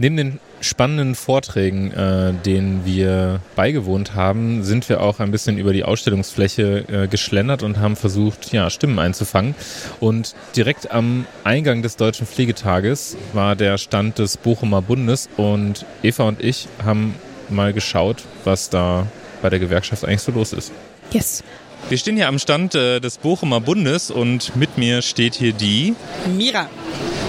[0.00, 5.74] Neben den spannenden Vorträgen, äh, denen wir beigewohnt haben, sind wir auch ein bisschen über
[5.74, 9.54] die Ausstellungsfläche äh, geschlendert und haben versucht, ja, Stimmen einzufangen.
[10.00, 16.28] Und direkt am Eingang des Deutschen Pflegetages war der Stand des Bochumer Bundes und Eva
[16.28, 17.14] und ich haben
[17.50, 19.06] mal geschaut, was da
[19.42, 20.72] bei der Gewerkschaft eigentlich so los ist.
[21.12, 21.44] Yes.
[21.88, 25.94] Wir stehen hier am Stand äh, des Bochumer Bundes und mit mir steht hier die
[26.36, 26.68] Mira.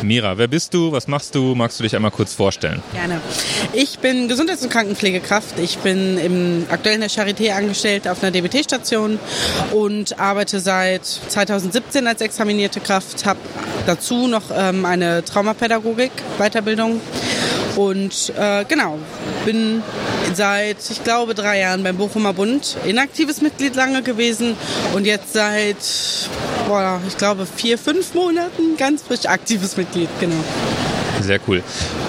[0.03, 0.91] Mira, wer bist du?
[0.91, 1.53] Was machst du?
[1.55, 2.81] Magst du dich einmal kurz vorstellen?
[2.93, 3.21] Gerne.
[3.73, 5.59] Ich bin Gesundheits- und Krankenpflegekraft.
[5.59, 9.19] Ich bin im, aktuell in der Charité angestellt auf einer DBT-Station
[9.71, 13.25] und arbeite seit 2017 als examinierte Kraft.
[13.25, 13.39] Habe
[13.85, 16.99] dazu noch ähm, eine Traumapädagogik-Weiterbildung
[17.75, 18.97] und äh, genau,
[19.45, 19.83] bin
[20.33, 24.55] seit, ich glaube, drei Jahren beim Bochumer Bund inaktives Mitglied lange gewesen
[24.93, 25.77] und jetzt seit,
[26.67, 30.43] boah, ich glaube, vier, fünf Monaten ganz frisch aktives Mitglied, genau.
[31.21, 31.63] Sehr cool.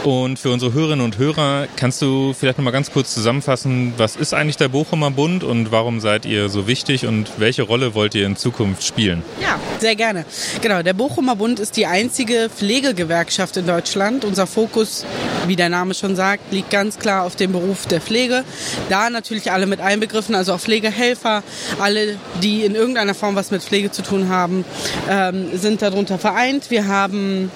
[0.05, 4.17] Und für unsere Hörerinnen und Hörer, kannst du vielleicht noch mal ganz kurz zusammenfassen, was
[4.17, 8.15] ist eigentlich der Bochumer Bund und warum seid ihr so wichtig und welche Rolle wollt
[8.15, 9.23] ihr in Zukunft spielen?
[9.41, 10.25] Ja, sehr gerne.
[10.61, 14.25] Genau, der Bochumer Bund ist die einzige Pflegegewerkschaft in Deutschland.
[14.25, 15.05] Unser Fokus,
[15.47, 18.45] wie der Name schon sagt, liegt ganz klar auf dem Beruf der Pflege.
[18.89, 21.43] Da natürlich alle mit einbegriffen, also auch Pflegehelfer,
[21.79, 24.65] alle, die in irgendeiner Form was mit Pflege zu tun haben,
[25.09, 26.71] ähm, sind darunter vereint.
[26.71, 27.51] Wir haben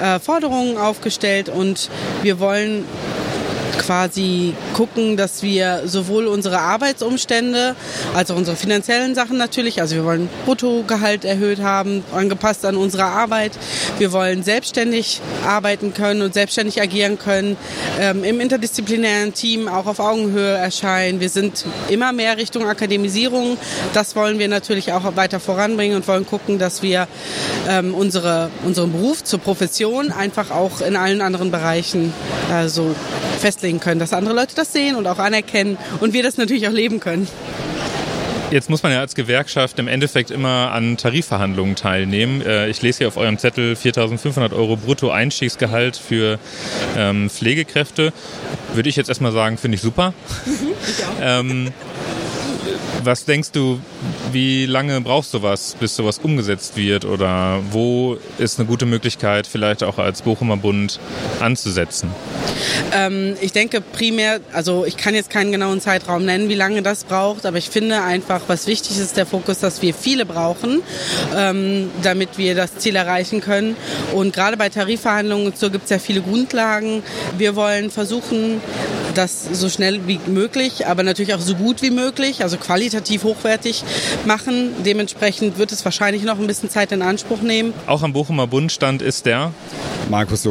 [0.00, 1.90] äh, Forderungen aufgestellt und
[2.22, 2.84] wir wollen
[3.78, 7.74] quasi gucken, dass wir sowohl unsere Arbeitsumstände
[8.14, 13.04] als auch unsere finanziellen Sachen natürlich, also wir wollen Bruttogehalt erhöht haben, angepasst an unsere
[13.04, 13.52] Arbeit.
[13.98, 17.56] Wir wollen selbstständig arbeiten können und selbstständig agieren können,
[18.00, 21.20] ähm, im interdisziplinären Team auch auf Augenhöhe erscheinen.
[21.20, 23.56] Wir sind immer mehr Richtung Akademisierung.
[23.94, 27.08] Das wollen wir natürlich auch weiter voranbringen und wollen gucken, dass wir
[27.68, 32.12] ähm, unsere, unseren Beruf zur Profession einfach auch in allen anderen Bereichen
[32.52, 32.94] äh, so
[33.40, 36.72] festlegen können, dass andere Leute das sehen und auch anerkennen und wir das natürlich auch
[36.72, 37.28] leben können.
[38.52, 42.42] Jetzt muss man ja als Gewerkschaft im Endeffekt immer an Tarifverhandlungen teilnehmen.
[42.42, 46.38] Äh, ich lese hier auf eurem Zettel 4.500 Euro Brutto-Einstiegsgehalt für
[46.94, 48.12] ähm, Pflegekräfte.
[48.74, 50.12] Würde ich jetzt erstmal sagen, finde ich super.
[50.44, 50.52] Mhm,
[50.86, 51.10] ich auch.
[51.22, 51.72] ähm,
[53.04, 53.80] was denkst du,
[54.32, 57.04] wie lange brauchst du was, bis sowas umgesetzt wird?
[57.04, 61.00] Oder wo ist eine gute Möglichkeit, vielleicht auch als Bochumer Bund
[61.40, 62.10] anzusetzen?
[62.92, 67.04] Ähm, ich denke primär, also ich kann jetzt keinen genauen Zeitraum nennen, wie lange das
[67.04, 70.82] braucht, aber ich finde einfach, was wichtig ist, der Fokus, dass wir viele brauchen,
[71.36, 73.76] ähm, damit wir das Ziel erreichen können.
[74.12, 77.02] Und gerade bei Tarifverhandlungen und so gibt es ja viele Grundlagen.
[77.38, 78.60] Wir wollen versuchen,
[79.14, 83.84] das so schnell wie möglich, aber natürlich auch so gut wie möglich, also qualitativ hochwertig
[84.26, 84.70] machen.
[84.84, 87.74] Dementsprechend wird es wahrscheinlich noch ein bisschen Zeit in Anspruch nehmen.
[87.86, 89.52] Auch am Bochumer Bundstand ist der
[90.10, 90.42] Markus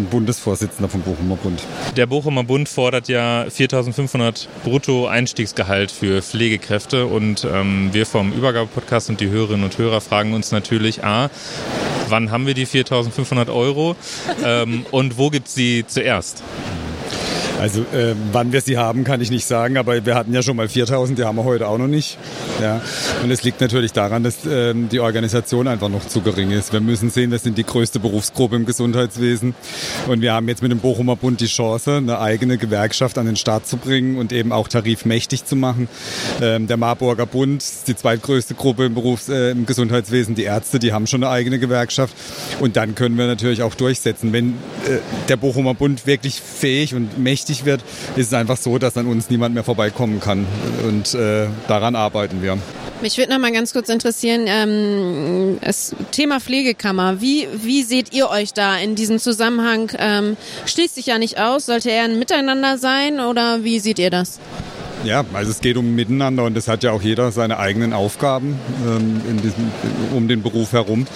[0.00, 1.62] bin Bundesvorsitzender vom Bochumer Bund.
[1.96, 9.10] Der Bochumer Bund fordert ja 4.500 brutto Einstiegsgehalt für Pflegekräfte und ähm, wir vom Übergabepodcast
[9.10, 11.30] und die Hörerinnen und Hörer fragen uns natürlich, a,
[12.08, 13.96] wann haben wir die 4.500 Euro
[14.44, 16.42] ähm, und wo gibt es sie zuerst?
[17.70, 20.56] Also äh, wann wir sie haben, kann ich nicht sagen, aber wir hatten ja schon
[20.56, 22.16] mal 4000, die haben wir heute auch noch nicht.
[22.60, 22.80] Ja.
[23.22, 26.72] Und es liegt natürlich daran, dass äh, die Organisation einfach noch zu gering ist.
[26.72, 29.54] Wir müssen sehen, wir sind die größte Berufsgruppe im Gesundheitswesen
[30.08, 33.36] und wir haben jetzt mit dem Bochumer Bund die Chance, eine eigene Gewerkschaft an den
[33.36, 35.88] Start zu bringen und eben auch tarifmächtig zu machen.
[36.40, 40.34] Ähm, der Marburger Bund ist die zweitgrößte Gruppe im, Berufs-, äh, im Gesundheitswesen.
[40.34, 42.14] Die Ärzte, die haben schon eine eigene Gewerkschaft
[42.60, 44.32] und dann können wir natürlich auch durchsetzen.
[44.32, 44.54] Wenn
[44.86, 44.98] äh,
[45.28, 47.82] der Bochumer Bund wirklich fähig und mächtig wichtig wird,
[48.16, 50.46] ist es einfach so, dass an uns niemand mehr vorbeikommen kann.
[50.84, 52.58] Und äh, daran arbeiten wir.
[53.02, 57.20] Mich würde noch mal ganz kurz interessieren, ähm, das Thema Pflegekammer.
[57.20, 59.90] Wie, wie seht ihr euch da in diesem Zusammenhang?
[59.98, 60.36] Ähm,
[60.66, 61.66] schließt sich ja nicht aus.
[61.66, 64.38] Sollte er ein Miteinander sein oder wie seht ihr das?
[65.02, 68.60] Ja, also es geht um Miteinander und es hat ja auch jeder seine eigenen Aufgaben
[68.86, 69.72] ähm, diesem,
[70.14, 71.06] um den Beruf herum.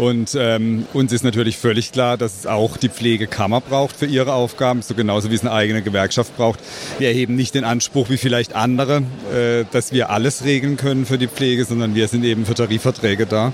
[0.00, 4.32] Und ähm, uns ist natürlich völlig klar, dass es auch die Pflegekammer braucht für ihre
[4.32, 6.58] Aufgaben, so genauso wie es eine eigene Gewerkschaft braucht.
[6.98, 9.02] Wir erheben nicht den Anspruch wie vielleicht andere,
[9.32, 13.26] äh, dass wir alles regeln können für die Pflege, sondern wir sind eben für Tarifverträge
[13.26, 13.52] da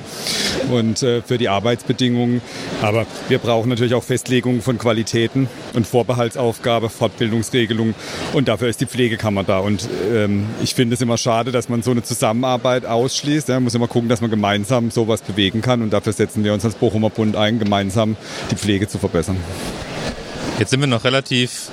[0.71, 2.41] und äh, für die Arbeitsbedingungen.
[2.81, 7.95] Aber wir brauchen natürlich auch Festlegungen von Qualitäten und Vorbehaltsaufgabe, Fortbildungsregelungen
[8.33, 9.66] und dafür ist die Pflegekammer da.
[9.67, 13.49] Und ähm, ich finde es immer schade, dass man so eine Zusammenarbeit ausschließt.
[13.49, 15.83] Ja, man muss immer gucken, dass man gemeinsam sowas bewegen kann.
[15.83, 18.17] Und dafür setzen wir uns als Bochumer Bund ein, gemeinsam
[18.53, 19.37] die Pflege zu verbessern.
[20.61, 21.69] Jetzt sind wir noch relativ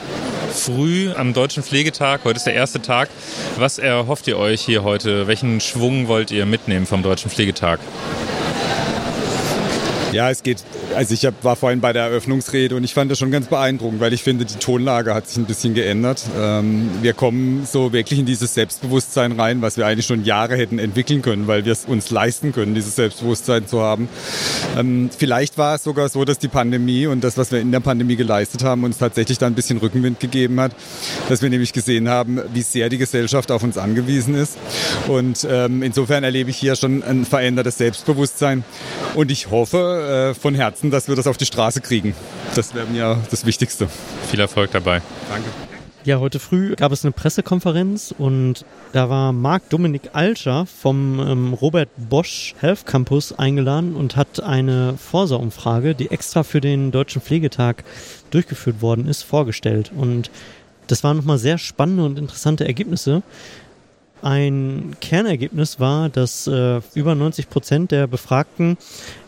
[0.52, 2.22] früh am Deutschen Pflegetag.
[2.24, 3.10] Heute ist der erste Tag.
[3.58, 5.28] Was erhofft ihr euch hier heute?
[5.28, 7.80] Welchen Schwung wollt ihr mitnehmen vom Deutschen Pflegetag?
[10.14, 10.64] Ja, es geht.
[10.96, 14.00] Also ich hab, war vorhin bei der Eröffnungsrede und ich fand das schon ganz beeindruckend,
[14.00, 16.24] weil ich finde, die Tonlage hat sich ein bisschen geändert.
[16.40, 20.78] Ähm, wir kommen so wirklich in dieses Selbstbewusstsein rein, was wir eigentlich schon Jahre hätten
[20.78, 24.08] entwickeln können, weil wir es uns leisten können, dieses Selbstbewusstsein zu haben.
[24.78, 27.80] Ähm, vielleicht war es sogar so, dass die Pandemie und das, was wir in der
[27.80, 30.76] Pandemie geleistet haben, uns tatsächlich da ein bisschen Rückenwind gegeben hat,
[31.28, 34.60] dass wir nämlich gesehen haben, wie sehr die Gesellschaft auf uns angewiesen ist.
[35.08, 38.64] Und ähm, insofern erlebe ich hier schon ein verändertes Selbstbewusstsein
[39.16, 42.16] und ich hoffe, äh, von Herzen, dass wir das auf die Straße kriegen.
[42.56, 43.88] Das wäre mir das Wichtigste.
[44.30, 45.02] Viel Erfolg dabei.
[45.30, 45.50] Danke.
[46.06, 51.54] Ja, heute früh gab es eine Pressekonferenz und da war Marc Dominik Alscher vom ähm,
[51.54, 57.86] Robert Bosch Health Campus eingeladen und hat eine Forsa-Umfrage, die extra für den Deutschen Pflegetag
[58.32, 59.94] durchgeführt worden ist, vorgestellt.
[59.96, 60.30] Und
[60.88, 63.24] das waren nochmal sehr spannende und interessante Ergebnisse.
[64.24, 68.78] Ein Kernergebnis war, dass äh, über 90 Prozent der Befragten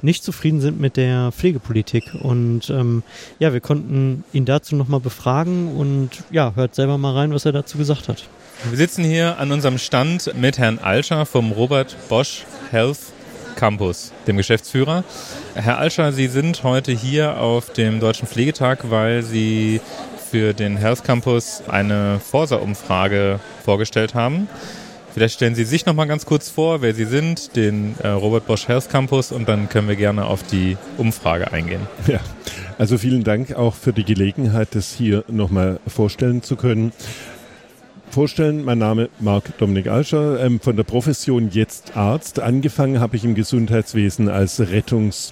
[0.02, 2.14] nicht zufrieden sind mit der Pflegepolitik.
[2.22, 3.04] Und ähm,
[3.38, 7.52] ja, wir konnten ihn dazu nochmal befragen und ja, hört selber mal rein, was er
[7.52, 8.24] dazu gesagt hat.
[8.70, 13.00] Wir sitzen hier an unserem Stand mit Herrn Alscher vom Robert Bosch Health
[13.58, 15.04] Campus, dem Geschäftsführer.
[15.56, 19.82] Herr Alscher, Sie sind heute hier auf dem Deutschen Pflegetag, weil Sie
[20.32, 24.48] für den Health Campus eine Forsa-Umfrage vorgestellt haben.
[25.16, 28.48] Vielleicht stellen Sie sich noch mal ganz kurz vor, wer Sie sind, den äh, Robert
[28.48, 31.80] Bosch Health Campus und dann können wir gerne auf die Umfrage eingehen.
[32.06, 32.20] Ja,
[32.78, 36.92] also vielen Dank auch für die Gelegenheit, das hier noch mal vorstellen zu können.
[38.10, 42.42] Vorstellen, mein Name Marc Dominik Alscher, ähm, von der Profession jetzt Arzt.
[42.42, 45.32] Angefangen habe ich im Gesundheitswesen als Rettungs-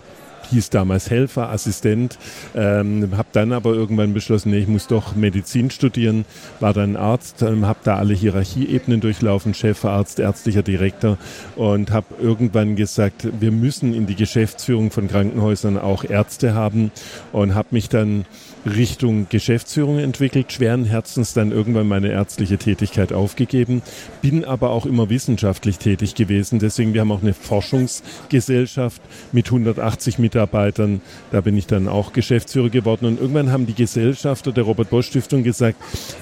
[0.53, 2.17] hieß damals Helfer, Assistent,
[2.55, 6.25] ähm, habe dann aber irgendwann beschlossen, nee, ich muss doch Medizin studieren,
[6.59, 11.17] war dann Arzt, ähm, habe da alle Hierarchieebenen durchlaufen, Chefarzt, ärztlicher Direktor
[11.55, 16.91] und habe irgendwann gesagt, wir müssen in die Geschäftsführung von Krankenhäusern auch Ärzte haben
[17.31, 18.25] und habe mich dann
[18.65, 23.81] Richtung Geschäftsführung entwickelt, schweren Herzens dann irgendwann meine ärztliche Tätigkeit aufgegeben,
[24.21, 26.59] bin aber auch immer wissenschaftlich tätig gewesen.
[26.59, 29.01] Deswegen, wir haben auch eine Forschungsgesellschaft
[29.31, 30.42] mit 180 Mitarbeitern.
[30.47, 33.05] Da bin ich dann auch Geschäftsführer geworden.
[33.05, 35.77] Und irgendwann haben die Gesellschafter der Robert Bosch Stiftung gesagt,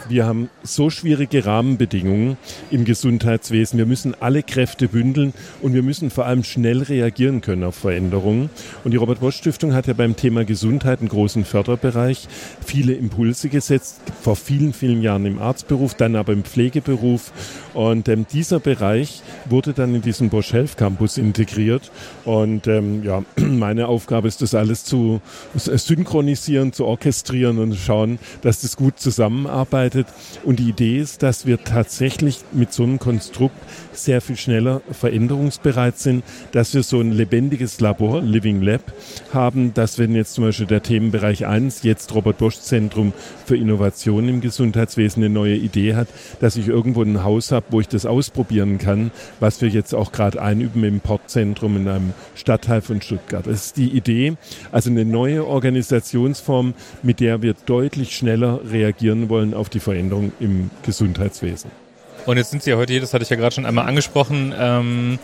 [0.10, 2.38] wir haben so schwierige Rahmenbedingungen
[2.70, 3.78] im Gesundheitswesen.
[3.78, 8.50] Wir müssen alle Kräfte bündeln und wir müssen vor allem schnell reagieren können auf Veränderungen.
[8.84, 12.28] Und die Robert Bosch Stiftung hat ja beim Thema Gesundheit einen großen Förderbereich
[12.66, 17.32] viele Impulse gesetzt, vor vielen, vielen Jahren im Arztberuf, dann aber im Pflegeberuf.
[17.74, 21.92] Und ähm, dieser Bereich wurde dann in diesen Bosch Health Campus integriert.
[22.26, 25.22] Und ähm, ja, meine Aufgabe Aufgabe ist, das alles zu
[25.56, 30.06] synchronisieren, zu orchestrieren und schauen, dass das gut zusammenarbeitet.
[30.44, 33.56] Und die Idee ist, dass wir tatsächlich mit so einem Konstrukt
[33.94, 38.82] sehr viel schneller veränderungsbereit sind, dass wir so ein lebendiges Labor, Living Lab,
[39.34, 43.14] haben, dass wenn jetzt zum Beispiel der Themenbereich 1, jetzt Robert Bosch Zentrum
[43.46, 46.10] für Innovation im Gesundheitswesen eine neue Idee hat,
[46.42, 50.12] dass ich irgendwo ein Haus habe, wo ich das ausprobieren kann, was wir jetzt auch
[50.12, 53.48] gerade einüben im Portzentrum in einem Stadtteil von Stuttgart.
[53.48, 54.34] Das ist die Idee,
[54.72, 56.74] also eine neue Organisationsform,
[57.04, 61.72] mit der wir deutlich schneller reagieren wollen auf die Veränderung im Gesundheitswesen.
[62.26, 64.54] Und jetzt sind Sie ja heute hier, das hatte ich ja gerade schon einmal angesprochen,
[64.58, 65.20] ähm,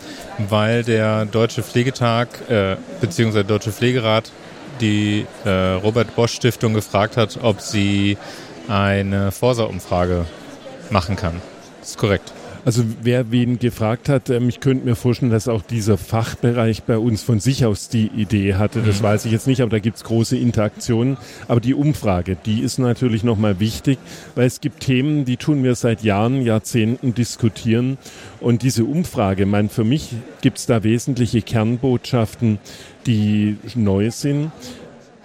[0.48, 3.32] weil der Deutsche Pflegetag äh, bzw.
[3.32, 4.32] der Deutsche Pflegerat
[4.80, 8.16] die äh, Robert Bosch Stiftung gefragt hat, ob sie
[8.68, 10.26] eine Forsa-Umfrage
[10.90, 11.40] machen kann.
[11.80, 12.32] Das ist korrekt.
[12.68, 16.98] Also wer wen gefragt hat, ähm, ich könnte mir vorstellen, dass auch dieser Fachbereich bei
[16.98, 18.82] uns von sich aus die Idee hatte.
[18.82, 19.04] Das mhm.
[19.04, 21.16] weiß ich jetzt nicht, aber da gibt es große Interaktionen.
[21.46, 23.98] Aber die Umfrage, die ist natürlich nochmal wichtig,
[24.34, 27.96] weil es gibt Themen, die tun wir seit Jahren, Jahrzehnten diskutieren.
[28.38, 30.10] Und diese Umfrage, mein, für mich
[30.42, 32.58] gibt es da wesentliche Kernbotschaften,
[33.06, 34.52] die neu sind.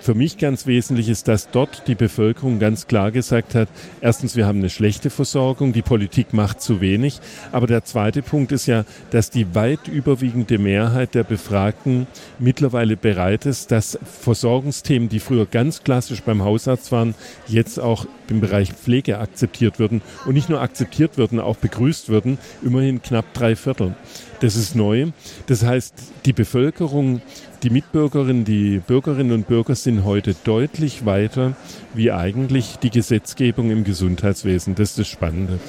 [0.04, 3.70] Für mich ganz wesentlich ist, dass dort die Bevölkerung ganz klar gesagt hat,
[4.01, 7.22] erstens, wir haben eine schlechte Versorgung, die Politik macht zu wenig.
[7.54, 12.06] Aber der zweite Punkt ist ja, dass die weit überwiegende Mehrheit der Befragten
[12.38, 17.16] mittlerweile bereit ist, dass Versorgungsthemen, die früher ganz klassisch beim Hausarzt waren,
[17.47, 22.39] jetzt auch im Bereich Pflege akzeptiert würden und nicht nur akzeptiert würden, auch begrüßt würden,
[22.62, 23.95] immerhin knapp drei Viertel.
[24.41, 25.12] Das ist neu.
[25.45, 25.93] Das heißt,
[26.26, 27.22] die Bevölkerung
[27.64, 31.53] die Mitbürgerinnen, die Bürgerinnen und Bürger sind heute deutlich weiter
[31.93, 34.76] wie eigentlich die Gesetzgebung im Gesundheitswesen.
[34.76, 35.59] Das ist das Spannende.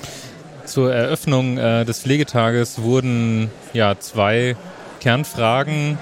[0.65, 4.57] Zur Eröffnung äh, des Pflegetages wurden ja zwei
[4.99, 5.99] Kernfragen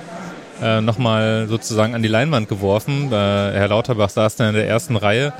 [0.62, 3.12] äh, nochmal sozusagen an die Leinwand geworfen.
[3.12, 5.34] Äh, Herr Lauterbach saß da in der ersten Reihe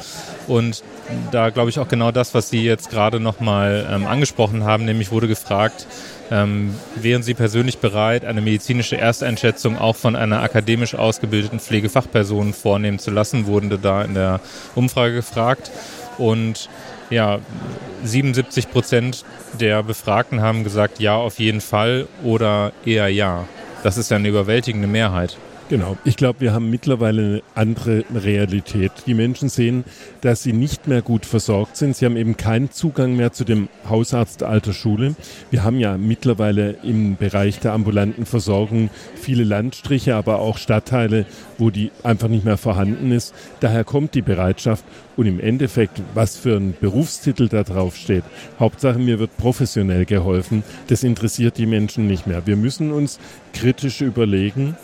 [0.49, 0.83] und
[1.31, 5.13] da glaube ich auch genau das, was Sie jetzt gerade nochmal ähm, angesprochen haben, nämlich
[5.13, 5.87] wurde gefragt,
[6.33, 12.99] ähm, wären Sie persönlich bereit, eine medizinische Ersteinschätzung auch von einer akademisch ausgebildeten Pflegefachperson vornehmen
[12.99, 13.45] zu lassen?
[13.45, 14.41] Wurden da in der
[14.75, 15.71] Umfrage gefragt.
[16.17, 16.71] Und
[17.11, 17.41] ja,
[18.05, 19.25] 77 Prozent
[19.61, 23.47] der Befragten haben gesagt, ja, auf jeden Fall oder eher ja.
[23.83, 25.37] Das ist ja eine überwältigende Mehrheit.
[25.73, 25.97] Genau.
[26.05, 28.93] Ich glaube, wir haben mittlerweile eine andere Realität.
[29.07, 29.85] Die Menschen sehen,
[30.21, 31.97] dass sie nicht mehr gut versorgt sind.
[31.97, 35.15] Sie haben eben keinen Zugang mehr zu dem Hausarzt alter Schule.
[35.51, 41.25] Wir haben ja mittlerweile im Bereich der ambulanten Versorgung viele Landstriche, aber auch Stadtteile,
[41.57, 43.33] wo die einfach nicht mehr vorhanden ist.
[43.61, 44.85] Daher kommt die Bereitschaft
[45.17, 48.25] und im Endeffekt, was für ein Berufstitel da drauf steht.
[48.61, 50.65] Hauptsache, mir wird professionell geholfen.
[50.89, 52.47] Das interessiert die Menschen nicht mehr.
[52.47, 53.19] Wir müssen uns
[53.55, 54.77] kritisch überlegen,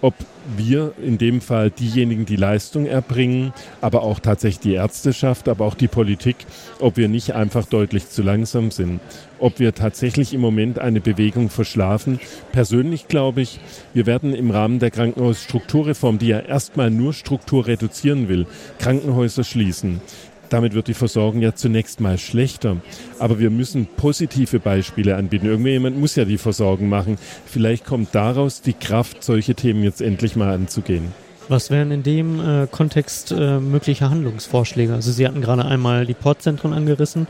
[0.00, 0.14] ob
[0.56, 5.74] wir in dem Fall diejenigen, die Leistung erbringen, aber auch tatsächlich die Ärzteschaft, aber auch
[5.74, 6.36] die Politik,
[6.80, 9.00] ob wir nicht einfach deutlich zu langsam sind,
[9.38, 12.20] ob wir tatsächlich im Moment eine Bewegung verschlafen.
[12.52, 13.60] Persönlich glaube ich,
[13.92, 18.46] wir werden im Rahmen der Krankenhausstrukturreform, die ja erstmal nur Struktur reduzieren will,
[18.78, 20.00] Krankenhäuser schließen.
[20.50, 22.76] Damit wird die Versorgung ja zunächst mal schlechter.
[23.18, 25.46] Aber wir müssen positive Beispiele anbieten.
[25.46, 27.18] Irgendjemand muss ja die Versorgung machen.
[27.46, 31.12] Vielleicht kommt daraus die Kraft, solche Themen jetzt endlich mal anzugehen.
[31.48, 34.92] Was wären in dem äh, Kontext äh, mögliche Handlungsvorschläge?
[34.92, 37.26] Also Sie hatten gerade einmal die Portzentren angerissen,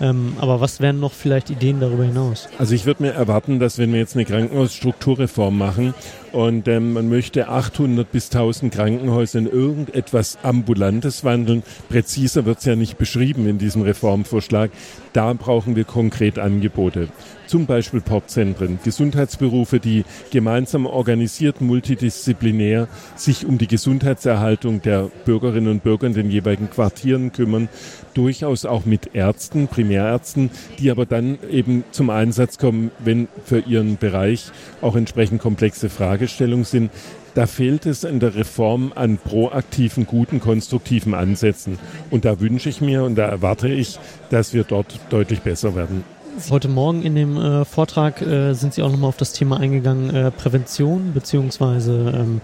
[0.00, 2.48] ähm, aber was wären noch vielleicht Ideen darüber hinaus?
[2.58, 5.94] Also ich würde mir erwarten, dass wenn wir jetzt eine Krankenhausstrukturreform machen
[6.32, 12.64] und ähm, man möchte 800 bis 1000 Krankenhäuser in irgendetwas Ambulantes wandeln, präziser wird es
[12.64, 14.70] ja nicht beschrieben in diesem Reformvorschlag,
[15.12, 17.08] da brauchen wir konkret Angebote.
[17.50, 25.82] Zum Beispiel Portzentren, Gesundheitsberufe, die gemeinsam organisiert, multidisziplinär sich um die Gesundheitserhaltung der Bürgerinnen und
[25.82, 27.68] Bürger in den jeweiligen Quartieren kümmern,
[28.14, 33.96] durchaus auch mit Ärzten, Primärärzten, die aber dann eben zum Einsatz kommen, wenn für ihren
[33.96, 35.90] Bereich auch entsprechend komplexe
[36.20, 36.90] Fragestellungen sind.
[37.34, 41.78] Da fehlt es in der Reform an proaktiven, guten, konstruktiven Ansätzen.
[42.10, 43.98] Und da wünsche ich mir und da erwarte ich,
[44.30, 46.04] dass wir dort deutlich besser werden.
[46.50, 50.14] Heute Morgen in dem äh, Vortrag äh, sind Sie auch nochmal auf das Thema eingegangen,
[50.14, 52.40] äh, Prävention, beziehungsweise ähm,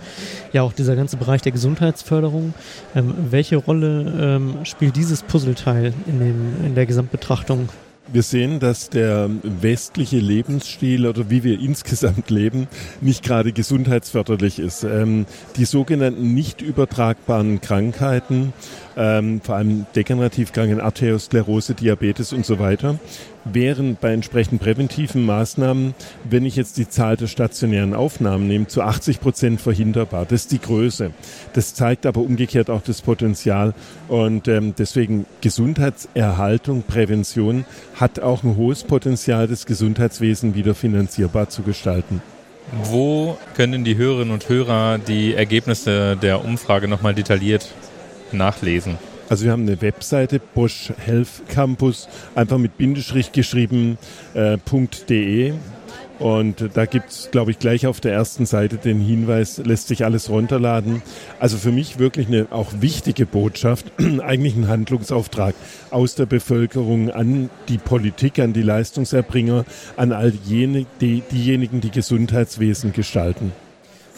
[0.53, 2.55] ja auch dieser ganze Bereich der Gesundheitsförderung.
[2.95, 7.69] Ähm, welche Rolle ähm, spielt dieses Puzzleteil in, dem, in der Gesamtbetrachtung?
[8.13, 12.69] Wir sehen, dass der westliche Lebensstil oder wie wir insgesamt leben
[13.01, 14.85] nicht gerade gesundheitsförderlich ist.
[14.85, 15.27] Ähm,
[15.57, 18.53] die sogenannten nicht übertragbaren Krankheiten,
[18.97, 22.99] ähm, vor allem degenerativ Kranken, Arteriosklerose, Diabetes und so weiter,
[23.45, 25.95] wären bei entsprechend präventiven Maßnahmen,
[26.29, 30.25] wenn ich jetzt die Zahl der stationären Aufnahmen nehme, zu 80 Prozent verhinderbar.
[30.25, 31.11] Das ist die Größe.
[31.53, 33.75] Das zeigt aber umgekehrt auch das Potenzial.
[34.09, 41.63] Und ähm, deswegen Gesundheitserhaltung, Prävention hat auch ein hohes Potenzial, das Gesundheitswesen wieder finanzierbar zu
[41.63, 42.23] gestalten.
[42.85, 47.73] Wo können die Hörerinnen und Hörer die Ergebnisse der Umfrage nochmal detailliert
[48.33, 48.99] nachlesen?
[49.29, 53.99] Also wir haben eine Webseite Bosch Health Campus, einfach mit Bindestrich geschrieben
[54.35, 54.59] äh,
[55.09, 55.55] .de
[56.19, 60.31] und da gibt's, glaube ich, gleich auf der ersten Seite den Hinweis, lässt sich alles
[60.31, 61.03] runterladen.
[61.41, 63.93] Also für mich wirklich eine auch wichtige Botschaft,
[64.25, 65.55] eigentlich ein Handlungsauftrag
[65.91, 69.67] aus der Bevölkerung an die Politik, an die Leistungserbringer,
[69.97, 73.53] an all jene, die, diejenigen, die Gesundheitswesen gestalten.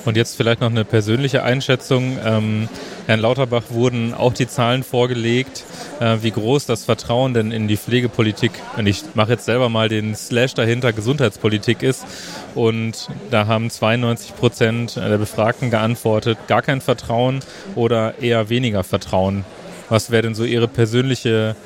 [0.05, 2.19] Und jetzt vielleicht noch eine persönliche Einschätzung.
[2.25, 2.69] Ähm,
[3.07, 5.65] Herrn Lauterbach wurden auch die Zahlen vorgelegt,
[6.01, 9.89] äh, wie groß das Vertrauen denn in die Pflegepolitik, und ich mache jetzt selber mal
[9.89, 12.07] den Slash dahinter, Gesundheitspolitik ist.
[12.55, 17.41] Und da haben 92 Prozent der Befragten geantwortet, gar kein Vertrauen
[17.75, 19.45] oder eher weniger Vertrauen.
[19.89, 21.57] Was wäre denn so Ihre persönliche,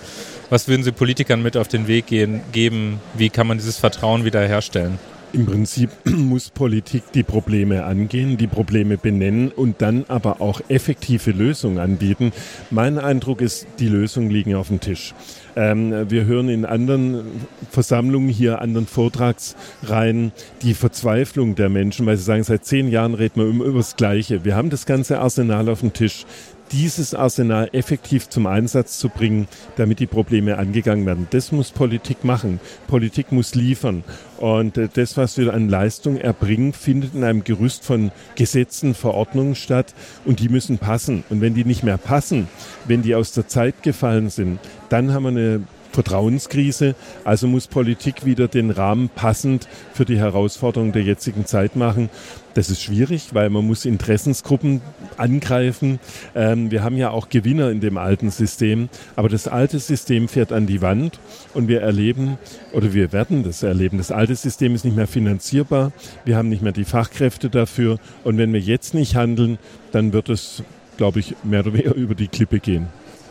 [0.48, 3.00] was würden Sie Politikern mit auf den Weg gehen, geben?
[3.14, 4.98] Wie kann man dieses Vertrauen wiederherstellen?
[5.32, 11.30] Im Prinzip muss Politik die Probleme angehen, die Probleme benennen und dann aber auch effektive
[11.30, 12.32] Lösungen anbieten.
[12.70, 15.14] Mein Eindruck ist, die Lösungen liegen auf dem Tisch.
[15.56, 17.24] Ähm, wir hören in anderen
[17.70, 23.40] Versammlungen hier, anderen Vortragsreihen die Verzweiflung der Menschen, weil sie sagen, seit zehn Jahren reden
[23.40, 24.44] wir immer über das Gleiche.
[24.44, 26.26] Wir haben das ganze Arsenal auf dem Tisch
[26.72, 29.46] dieses Arsenal effektiv zum Einsatz zu bringen,
[29.76, 31.26] damit die Probleme angegangen werden.
[31.30, 32.60] Das muss Politik machen.
[32.86, 34.04] Politik muss liefern.
[34.38, 39.54] Und äh, das, was wir an Leistung erbringen, findet in einem Gerüst von Gesetzen, Verordnungen
[39.54, 39.94] statt
[40.24, 41.24] und die müssen passen.
[41.30, 42.48] Und wenn die nicht mehr passen,
[42.86, 44.58] wenn die aus der Zeit gefallen sind,
[44.88, 45.62] dann haben wir eine
[45.92, 46.94] Vertrauenskrise.
[47.24, 52.10] Also muss Politik wieder den Rahmen passend für die Herausforderungen der jetzigen Zeit machen.
[52.54, 54.82] Das ist schwierig, weil man muss Interessensgruppen
[55.16, 55.98] angreifen.
[56.34, 60.52] Ähm, wir haben ja auch Gewinner in dem alten System, aber das alte System fährt
[60.52, 61.18] an die Wand
[61.54, 62.38] und wir erleben
[62.72, 63.98] oder wir werden das erleben.
[63.98, 65.92] Das alte System ist nicht mehr finanzierbar.
[66.24, 69.58] Wir haben nicht mehr die Fachkräfte dafür und wenn wir jetzt nicht handeln,
[69.92, 70.62] dann wird es,
[70.96, 72.88] glaube ich, mehr oder weniger über die Klippe gehen.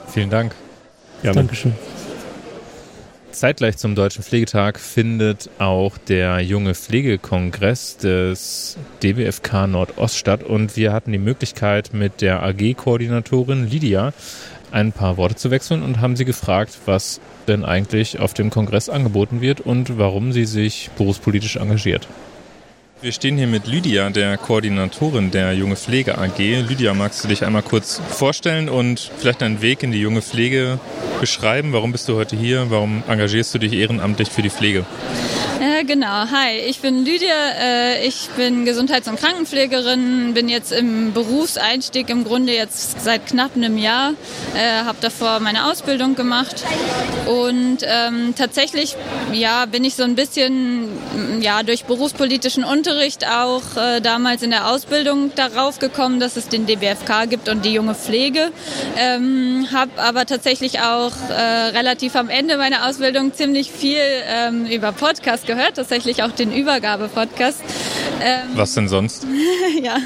[0.08, 0.56] Vielen Dank.
[1.22, 1.36] Gerne.
[1.36, 1.74] Dankeschön.
[3.32, 10.92] Zeitgleich zum Deutschen Pflegetag findet auch der junge Pflegekongress des DBFK Nordost statt und wir
[10.92, 14.14] hatten die Möglichkeit mit der AG-Koordinatorin Lydia
[14.72, 18.90] ein paar Worte zu wechseln und haben sie gefragt, was denn eigentlich auf dem Kongress
[18.90, 22.08] angeboten wird und warum sie sich berufspolitisch engagiert.
[23.02, 26.38] Wir stehen hier mit Lydia, der Koordinatorin der Junge Pflege AG.
[26.38, 30.80] Lydia, magst du dich einmal kurz vorstellen und vielleicht deinen Weg in die junge Pflege
[31.20, 31.74] beschreiben?
[31.74, 32.70] Warum bist du heute hier?
[32.70, 34.86] Warum engagierst du dich ehrenamtlich für die Pflege?
[35.88, 42.08] Genau, hi, ich bin Lydia, äh, ich bin Gesundheits- und Krankenpflegerin, bin jetzt im Berufseinstieg
[42.12, 44.14] im Grunde jetzt seit knapp einem Jahr,
[44.54, 46.64] äh, habe davor meine Ausbildung gemacht
[47.26, 48.96] und ähm, tatsächlich
[49.34, 50.88] ja, bin ich so ein bisschen
[51.42, 56.68] ja, durch berufspolitischen Unterricht auch äh, damals in der Ausbildung darauf gekommen, dass es den
[56.68, 58.52] DBFK gibt und die junge Pflege.
[58.98, 65.48] Ähm, habe aber tatsächlich auch relativ am Ende meiner Ausbildung ziemlich viel ähm, über Podcast
[65.48, 67.62] gehört, tatsächlich auch den Übergabe-Podcast.
[68.22, 69.26] Ähm, Was denn sonst?
[69.82, 69.98] ja,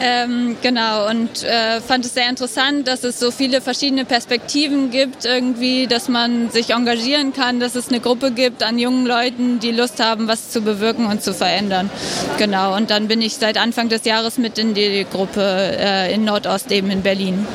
[0.00, 1.08] ähm, genau.
[1.08, 6.08] Und äh, fand es sehr interessant, dass es so viele verschiedene Perspektiven gibt, irgendwie, dass
[6.08, 10.28] man sich engagieren kann, dass es eine Gruppe gibt an jungen Leuten, die Lust haben,
[10.28, 11.90] was zu bewirken und zu verändern.
[12.38, 12.76] Genau.
[12.76, 16.70] Und dann bin ich seit Anfang des Jahres mit in die Gruppe äh, in Nordost
[16.70, 17.46] eben in Berlin.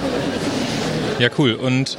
[1.20, 1.54] Ja, cool.
[1.54, 1.98] Und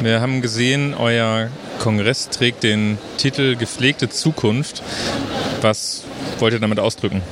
[0.00, 1.50] wir haben gesehen, euer
[1.82, 4.84] Kongress trägt den Titel Gepflegte Zukunft.
[5.62, 6.04] Was
[6.38, 7.22] wollt ihr damit ausdrücken?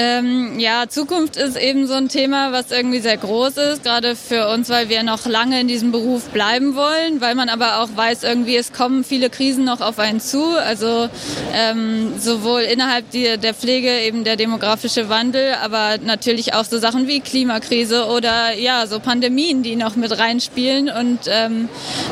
[0.00, 4.48] Ähm, ja, Zukunft ist eben so ein Thema, was irgendwie sehr groß ist, gerade für
[4.48, 8.22] uns, weil wir noch lange in diesem Beruf bleiben wollen, weil man aber auch weiß,
[8.22, 10.56] irgendwie es kommen viele Krisen noch auf einen zu.
[10.56, 11.08] Also
[11.52, 17.08] ähm, sowohl innerhalb die, der Pflege eben der demografische Wandel, aber natürlich auch so Sachen
[17.08, 21.68] wie Klimakrise oder ja so Pandemien, die noch mit reinspielen und ähm,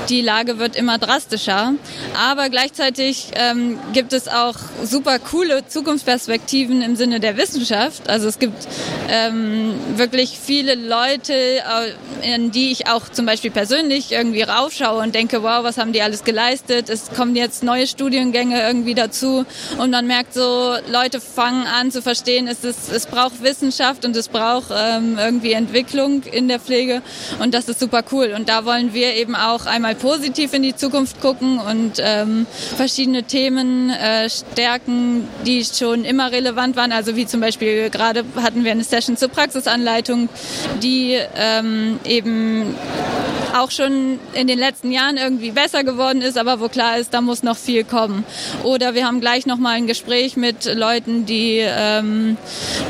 [0.09, 1.75] die Lage wird immer drastischer.
[2.21, 8.09] Aber gleichzeitig ähm, gibt es auch super coole Zukunftsperspektiven im Sinne der Wissenschaft Wissenschaft.
[8.09, 8.67] Also es gibt
[9.09, 15.15] ähm, wirklich viele Leute, äh, in die ich auch zum Beispiel persönlich irgendwie raufschaue und
[15.15, 16.89] denke, wow, was haben die alles geleistet?
[16.89, 19.45] Es kommen jetzt neue Studiengänge irgendwie dazu
[19.79, 24.17] und man merkt so, Leute fangen an zu verstehen, es, ist, es braucht Wissenschaft und
[24.17, 27.03] es braucht ähm, irgendwie Entwicklung in der Pflege
[27.39, 28.33] und das ist super cool.
[28.37, 32.47] Und da wollen wir eben auch einmal positiv in die Zukunft gucken und ähm,
[32.77, 36.93] verschiedene Themen äh, stärken, die schon immer relevant waren.
[36.93, 40.29] Also wie zum Beispiel gerade hatten wir eine Session zur Praxisanleitung,
[40.83, 42.75] die ähm, eben
[43.57, 47.21] auch schon in den letzten Jahren irgendwie besser geworden ist, aber wo klar ist, da
[47.21, 48.25] muss noch viel kommen.
[48.65, 52.37] Oder wir haben gleich noch mal ein Gespräch mit Leuten, die ähm,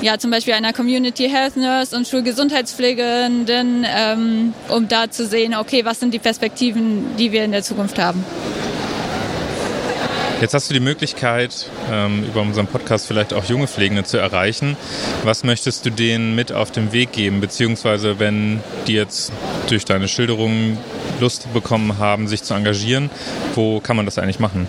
[0.03, 5.85] ja zum Beispiel einer Community Health Nurse und Schulgesundheitspflegenden, ähm, um da zu sehen, okay,
[5.85, 8.25] was sind die Perspektiven, die wir in der Zukunft haben.
[10.39, 14.77] Jetzt hast du die Möglichkeit, ähm, über unseren Podcast vielleicht auch junge Pflegende zu erreichen.
[15.25, 17.41] Was möchtest du denen mit auf den Weg geben?
[17.41, 19.33] Beziehungsweise, wenn die jetzt
[19.71, 20.77] durch deine Schilderungen
[21.21, 23.09] Lust bekommen haben, sich zu engagieren,
[23.55, 24.69] wo kann man das eigentlich machen?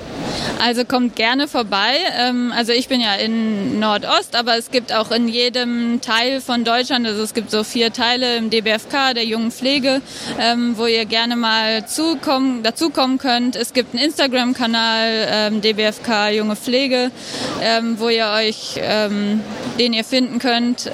[0.59, 1.97] Also kommt gerne vorbei.
[2.17, 6.63] Ähm, also ich bin ja in Nordost, aber es gibt auch in jedem Teil von
[6.63, 10.01] Deutschland, also es gibt so vier Teile im DBFK, der jungen Pflege,
[10.39, 13.55] ähm, wo ihr gerne mal zukommen, dazukommen könnt.
[13.55, 17.11] Es gibt einen Instagram-Kanal, ähm, DBFK Junge Pflege,
[17.97, 18.79] wo ihr euch,
[19.79, 20.89] den ihr finden könnt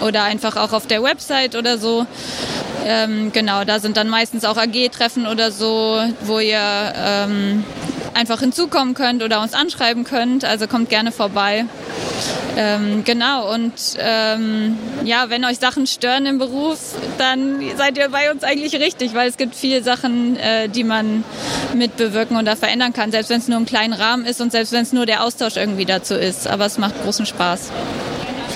[0.00, 2.06] oder einfach auch auf der Website oder so.
[3.32, 6.56] genau, da sind dann meistens auch AG-Treffen oder so, wo ihr
[8.16, 10.44] einfach hinzukommen könnt oder uns anschreiben könnt.
[10.44, 11.64] Also kommt gerne vorbei.
[12.56, 18.30] Ähm, genau, und ähm, ja, wenn euch Sachen stören im Beruf, dann seid ihr bei
[18.30, 21.22] uns eigentlich richtig, weil es gibt viele Sachen, äh, die man
[21.74, 24.82] mitbewirken da verändern kann, selbst wenn es nur im kleinen Rahmen ist und selbst wenn
[24.82, 26.46] es nur der Austausch irgendwie dazu ist.
[26.46, 27.72] Aber es macht großen Spaß.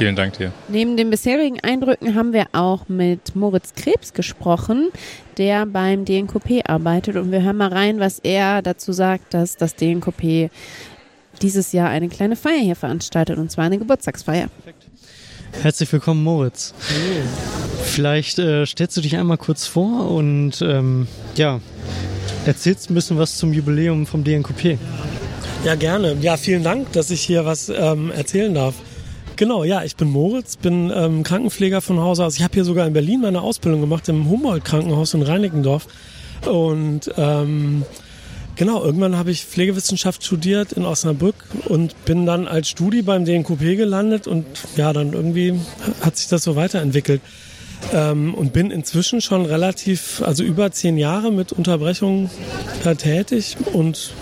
[0.01, 0.51] Vielen Dank dir.
[0.69, 4.89] Neben den bisherigen Eindrücken haben wir auch mit Moritz Krebs gesprochen,
[5.37, 7.17] der beim DNKP arbeitet.
[7.17, 10.49] Und wir hören mal rein, was er dazu sagt, dass das DNKP
[11.43, 14.49] dieses Jahr eine kleine Feier hier veranstaltet, und zwar eine Geburtstagsfeier.
[15.61, 16.73] Herzlich willkommen, Moritz.
[16.89, 17.21] Hallo.
[17.85, 21.61] Vielleicht äh, stellst du dich einmal kurz vor und ähm, ja,
[22.47, 24.79] erzählst ein bisschen was zum Jubiläum vom DNKP.
[25.63, 26.17] Ja, gerne.
[26.23, 28.77] Ja, vielen Dank, dass ich hier was ähm, erzählen darf.
[29.41, 32.37] Genau, ja, ich bin Moritz, bin ähm, Krankenpfleger von Hause aus.
[32.37, 35.87] Ich habe hier sogar in Berlin meine Ausbildung gemacht im Humboldt-Krankenhaus in Reinickendorf.
[36.45, 37.87] Und ähm,
[38.57, 41.37] genau, irgendwann habe ich Pflegewissenschaft studiert in Osnabrück
[41.71, 44.45] und bin dann als Studi beim DNKP gelandet und
[44.77, 45.59] ja, dann irgendwie
[46.03, 47.23] hat sich das so weiterentwickelt.
[47.93, 52.31] Ähm, und bin inzwischen schon relativ, also über zehn Jahre mit Unterbrechungen
[52.85, 54.13] äh, tätig und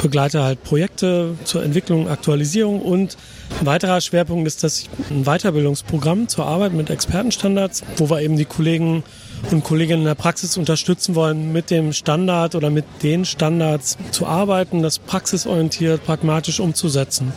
[0.00, 3.16] begleite halt Projekte zur Entwicklung, Aktualisierung und
[3.58, 8.44] ein weiterer Schwerpunkt ist das ein Weiterbildungsprogramm zur Arbeit mit Expertenstandards, wo wir eben die
[8.44, 9.02] Kollegen
[9.50, 14.26] und Kolleginnen in der Praxis unterstützen wollen, mit dem Standard oder mit den Standards zu
[14.26, 17.32] arbeiten, das praxisorientiert, pragmatisch umzusetzen.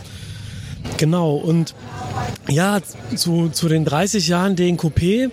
[0.98, 1.74] Genau, und
[2.48, 2.80] ja,
[3.16, 5.30] zu, zu den 30 Jahren DNKP,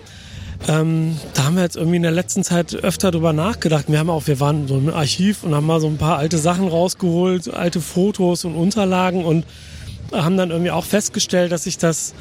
[0.68, 3.86] ähm, da haben wir jetzt irgendwie in der letzten Zeit öfter drüber nachgedacht.
[3.88, 6.38] Wir haben auch, wir waren so im Archiv und haben mal so ein paar alte
[6.38, 9.44] Sachen rausgeholt, alte Fotos und Unterlagen und
[10.12, 12.14] haben dann irgendwie auch festgestellt, dass sich das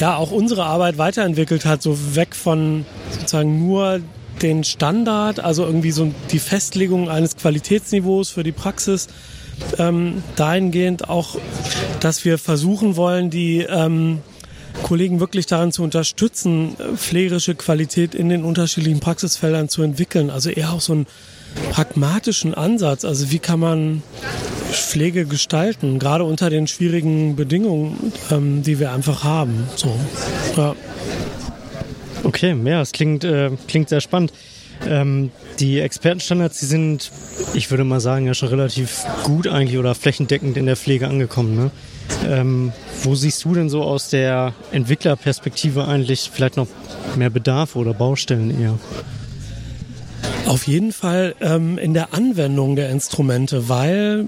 [0.00, 4.00] ja auch unsere Arbeit weiterentwickelt hat, so weg von sozusagen nur
[4.42, 9.08] den Standard, also irgendwie so die Festlegung eines Qualitätsniveaus für die Praxis,
[9.78, 11.36] ähm, dahingehend auch,
[12.00, 14.20] dass wir versuchen wollen, die ähm,
[14.82, 20.30] Kollegen wirklich daran zu unterstützen, pflegerische Qualität in den unterschiedlichen Praxisfeldern zu entwickeln.
[20.30, 21.06] Also eher auch so einen
[21.70, 23.04] pragmatischen Ansatz.
[23.04, 24.02] Also wie kann man
[24.70, 29.68] Pflege gestalten, gerade unter den schwierigen Bedingungen, ähm, die wir einfach haben.
[29.76, 29.94] So,
[30.56, 30.74] ja.
[32.22, 34.32] Okay, ja, es klingt, äh, klingt sehr spannend.
[34.86, 37.10] Ähm, die Expertenstandards, die sind,
[37.54, 41.56] ich würde mal sagen, ja schon relativ gut eigentlich oder flächendeckend in der Pflege angekommen.
[41.56, 41.70] Ne?
[42.26, 46.68] Ähm, wo siehst du denn so aus der Entwicklerperspektive eigentlich vielleicht noch
[47.16, 48.78] mehr Bedarf oder Baustellen eher?
[50.46, 54.26] Auf jeden Fall ähm, in der Anwendung der Instrumente, weil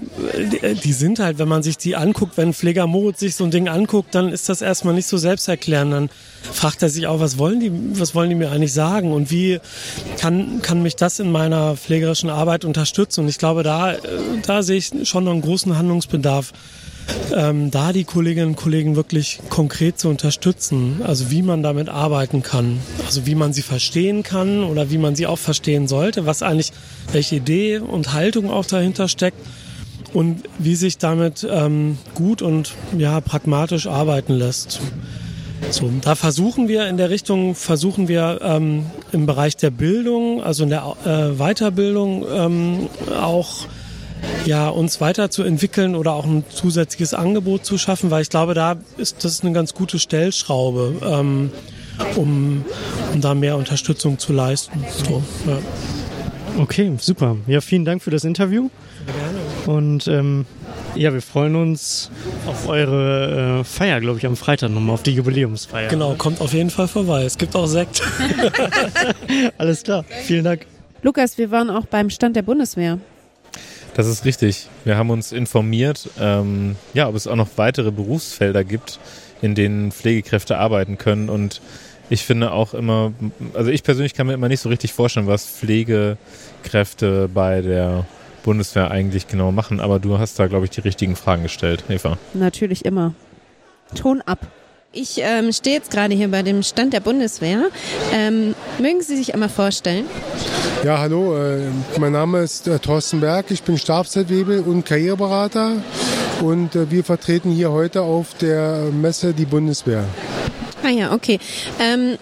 [0.61, 3.51] äh, die sind halt, wenn man sich die anguckt, wenn Pfleger Moritz sich so ein
[3.51, 5.91] Ding anguckt, dann ist das erstmal nicht so selbsterklärend.
[5.91, 6.09] Dann
[6.43, 9.59] fragt er sich auch, was wollen die, was wollen die mir eigentlich sagen und wie
[10.17, 13.21] kann, kann mich das in meiner pflegerischen Arbeit unterstützen?
[13.21, 13.97] Und ich glaube, da, äh,
[14.45, 16.53] da sehe ich schon noch einen großen Handlungsbedarf
[17.35, 22.43] ähm, da die Kolleginnen und Kollegen wirklich konkret zu unterstützen, also wie man damit arbeiten
[22.43, 26.41] kann, also wie man sie verstehen kann oder wie man sie auch verstehen sollte, was
[26.41, 26.71] eigentlich,
[27.11, 29.37] welche Idee und Haltung auch dahinter steckt
[30.13, 34.79] und wie sich damit ähm, gut und ja pragmatisch arbeiten lässt.
[35.69, 40.63] So, da versuchen wir in der Richtung, versuchen wir ähm, im Bereich der Bildung, also
[40.63, 42.89] in der äh, Weiterbildung ähm,
[43.19, 43.65] auch
[44.45, 49.23] ja, uns weiterzuentwickeln oder auch ein zusätzliches Angebot zu schaffen, weil ich glaube, da ist
[49.23, 51.51] das eine ganz gute Stellschraube, ähm,
[52.15, 52.65] um,
[53.13, 54.83] um da mehr Unterstützung zu leisten.
[55.05, 55.59] So, ja.
[56.59, 57.37] Okay, super.
[57.47, 58.69] Ja, vielen Dank für das Interview.
[59.05, 59.77] Gerne.
[59.77, 60.45] Und ähm,
[60.95, 62.11] ja, wir freuen uns
[62.45, 65.89] auf eure äh, Feier, glaube ich, am Freitag nochmal, auf die Jubiläumsfeier.
[65.89, 67.23] Genau, kommt auf jeden Fall vorbei.
[67.23, 68.03] Es gibt auch Sekt.
[69.57, 70.67] Alles klar, vielen Dank.
[71.01, 72.99] Lukas, wir waren auch beim Stand der Bundeswehr.
[73.95, 74.69] Das ist richtig.
[74.85, 78.99] Wir haben uns informiert, ähm, ja, ob es auch noch weitere Berufsfelder gibt,
[79.41, 81.29] in denen Pflegekräfte arbeiten können.
[81.29, 81.61] Und
[82.09, 83.13] ich finde auch immer,
[83.53, 88.05] also ich persönlich kann mir immer nicht so richtig vorstellen, was Pflegekräfte bei der
[88.43, 89.79] Bundeswehr eigentlich genau machen.
[89.79, 92.17] Aber du hast da, glaube ich, die richtigen Fragen gestellt, Eva.
[92.33, 93.13] Natürlich immer.
[93.95, 94.47] Ton ab.
[94.95, 97.69] Ich ähm, stehe jetzt gerade hier bei dem Stand der Bundeswehr.
[98.13, 100.05] Ähm, mögen Sie sich einmal vorstellen?
[100.83, 101.61] Ja, hallo, äh,
[101.99, 105.77] mein Name ist äh, Thorsten Berg, ich bin Stabsfeldwebel und Karriereberater
[106.43, 110.03] und äh, wir vertreten hier heute auf der Messe die Bundeswehr.
[110.83, 111.39] Ah ja, okay.
[111.79, 112.19] Ähm,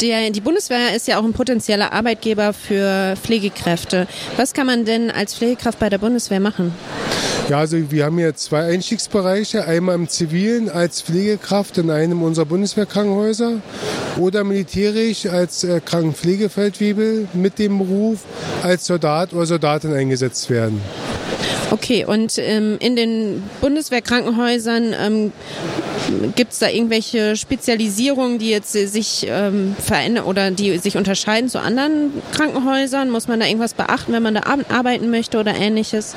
[0.00, 4.06] der, die Bundeswehr ist ja auch ein potenzieller Arbeitgeber für Pflegekräfte.
[4.36, 6.74] Was kann man denn als Pflegekraft bei der Bundeswehr machen?
[7.48, 9.64] Ja, also wir haben hier zwei Einstiegsbereiche.
[9.64, 13.60] Einmal im Zivilen als Pflegekraft in einem unserer Bundeswehrkrankenhäuser
[14.18, 18.20] oder militärisch als äh, Krankenpflegefeldwebel mit dem Beruf
[18.62, 20.80] als Soldat oder Soldatin eingesetzt werden.
[21.72, 25.32] Okay, und ähm, in den Bundeswehrkrankenhäusern ähm,
[26.34, 31.60] gibt es da irgendwelche Spezialisierungen, die jetzt sich ähm, verändern oder die sich unterscheiden zu
[31.60, 33.10] anderen Krankenhäusern?
[33.10, 36.14] Muss man da irgendwas beachten, wenn man da arbeiten möchte oder ähnliches?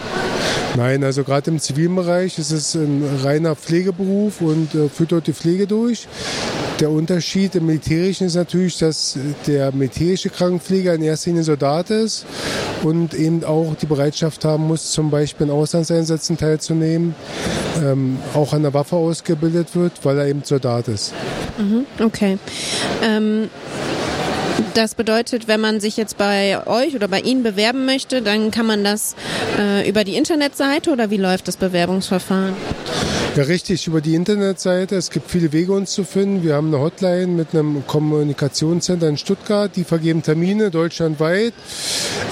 [0.76, 5.28] Nein, also gerade im zivilen Bereich ist es ein reiner Pflegeberuf und äh, führt dort
[5.28, 6.08] die Pflege durch.
[6.80, 12.26] Der Unterschied im Militärischen ist natürlich, dass der militärische Krankenpfleger in erster Linie Soldat ist
[12.82, 17.14] und eben auch die Bereitschaft haben muss, zum Beispiel in Auslandseinsätzen teilzunehmen,
[17.84, 21.14] ähm, auch an der Waffe ausgebildet wird, weil er eben Soldat ist.
[21.58, 22.38] Mhm, okay.
[23.04, 23.50] Ähm
[24.74, 28.66] das bedeutet, wenn man sich jetzt bei euch oder bei Ihnen bewerben möchte, dann kann
[28.66, 29.16] man das
[29.58, 32.54] äh, über die Internetseite oder wie läuft das Bewerbungsverfahren?
[33.36, 34.96] Ja, richtig, über die Internetseite.
[34.96, 36.44] Es gibt viele Wege, uns zu finden.
[36.44, 39.76] Wir haben eine Hotline mit einem Kommunikationscenter in Stuttgart.
[39.76, 41.54] Die vergeben Termine deutschlandweit.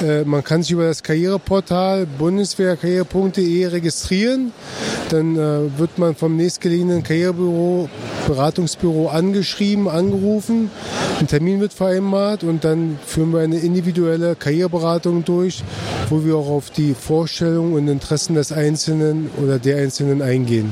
[0.03, 4.53] Äh, man kann sich über das Karriereportal bundeswehrkarriere.de registrieren.
[5.09, 7.89] Dann äh, wird man vom nächstgelegenen Karrierebüro,
[8.27, 10.69] Beratungsbüro angeschrieben, angerufen.
[11.19, 15.63] Ein Termin wird vereinbart und dann führen wir eine individuelle Karriereberatung durch,
[16.09, 20.71] wo wir auch auf die Vorstellungen und Interessen des Einzelnen oder der Einzelnen eingehen.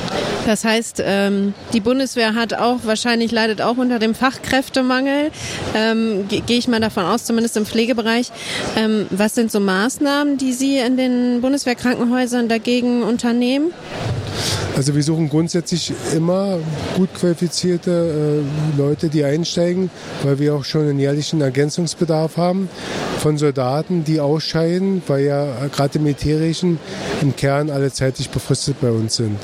[0.45, 5.31] Das heißt, ähm, die Bundeswehr hat auch wahrscheinlich leidet auch unter dem Fachkräftemangel.
[5.75, 8.31] Ähm, Gehe ich mal davon aus, zumindest im Pflegebereich.
[8.75, 13.71] Ähm, was sind so Maßnahmen, die Sie in den Bundeswehrkrankenhäusern dagegen unternehmen?
[14.75, 16.57] Also wir suchen grundsätzlich immer
[16.95, 19.91] gut qualifizierte äh, Leute, die einsteigen,
[20.23, 22.69] weil wir auch schon einen jährlichen Ergänzungsbedarf haben
[23.19, 26.79] von Soldaten, die ausscheiden, weil ja gerade im Militärischen
[27.21, 29.37] im Kern alle zeitlich befristet bei uns sind.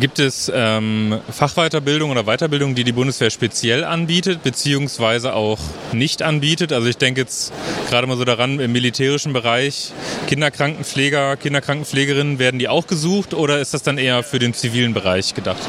[0.00, 5.58] Gibt es ähm, Fachweiterbildung oder Weiterbildung, die die Bundeswehr speziell anbietet, beziehungsweise auch
[5.92, 6.72] nicht anbietet?
[6.72, 7.52] Also ich denke jetzt
[7.90, 9.92] gerade mal so daran, im militärischen Bereich
[10.26, 15.34] Kinderkrankenpfleger, Kinderkrankenpflegerinnen, werden die auch gesucht oder ist das dann eher für den zivilen Bereich
[15.34, 15.60] gedacht?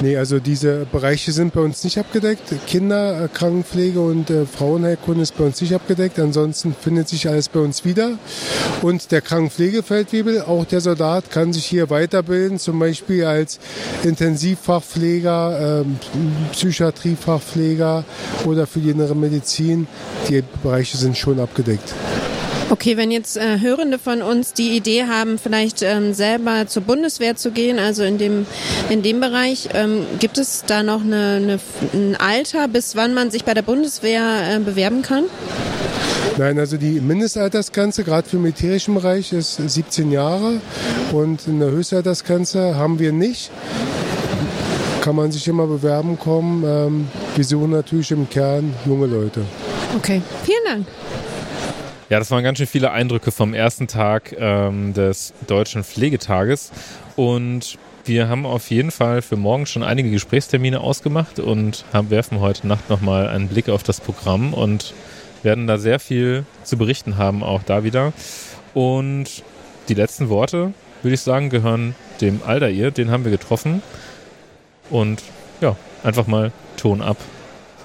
[0.00, 2.54] Nee, also diese Bereiche sind bei uns nicht abgedeckt.
[2.68, 6.20] Kinderkrankenpflege und äh, Frauenheilkunde ist bei uns nicht abgedeckt.
[6.20, 8.12] Ansonsten findet sich alles bei uns wieder.
[8.82, 13.58] Und der Krankenpflegefeldwebel, auch der Soldat, kann sich hier weiterbilden, zum Beispiel als
[14.04, 15.98] Intensivfachpfleger, ähm,
[16.52, 18.04] Psychiatriefachpfleger
[18.44, 19.88] oder für die innere Medizin.
[20.28, 21.92] Die Bereiche sind schon abgedeckt.
[22.70, 27.34] Okay, wenn jetzt äh, Hörende von uns die Idee haben, vielleicht ähm, selber zur Bundeswehr
[27.34, 28.46] zu gehen, also in dem,
[28.90, 31.60] in dem Bereich, ähm, gibt es da noch eine, eine,
[31.94, 35.24] ein Alter, bis wann man sich bei der Bundeswehr äh, bewerben kann?
[36.36, 40.60] Nein, also die Mindestaltersgrenze, gerade für den militärischen Bereich, ist 17 Jahre
[41.12, 43.50] und eine Höchstaltersgrenze haben wir nicht.
[45.00, 46.64] Kann man sich immer bewerben kommen.
[46.64, 49.40] Ähm, wir suchen natürlich im Kern junge Leute.
[49.96, 50.86] Okay, vielen Dank.
[52.10, 56.72] Ja, das waren ganz schön viele Eindrücke vom ersten Tag ähm, des Deutschen Pflegetages.
[57.16, 62.40] Und wir haben auf jeden Fall für morgen schon einige Gesprächstermine ausgemacht und haben, werfen
[62.40, 64.94] heute Nacht nochmal einen Blick auf das Programm und
[65.42, 68.14] werden da sehr viel zu berichten haben, auch da wieder.
[68.72, 69.42] Und
[69.90, 73.82] die letzten Worte, würde ich sagen, gehören dem Aldair, den haben wir getroffen.
[74.88, 75.22] Und
[75.60, 77.18] ja, einfach mal Ton ab.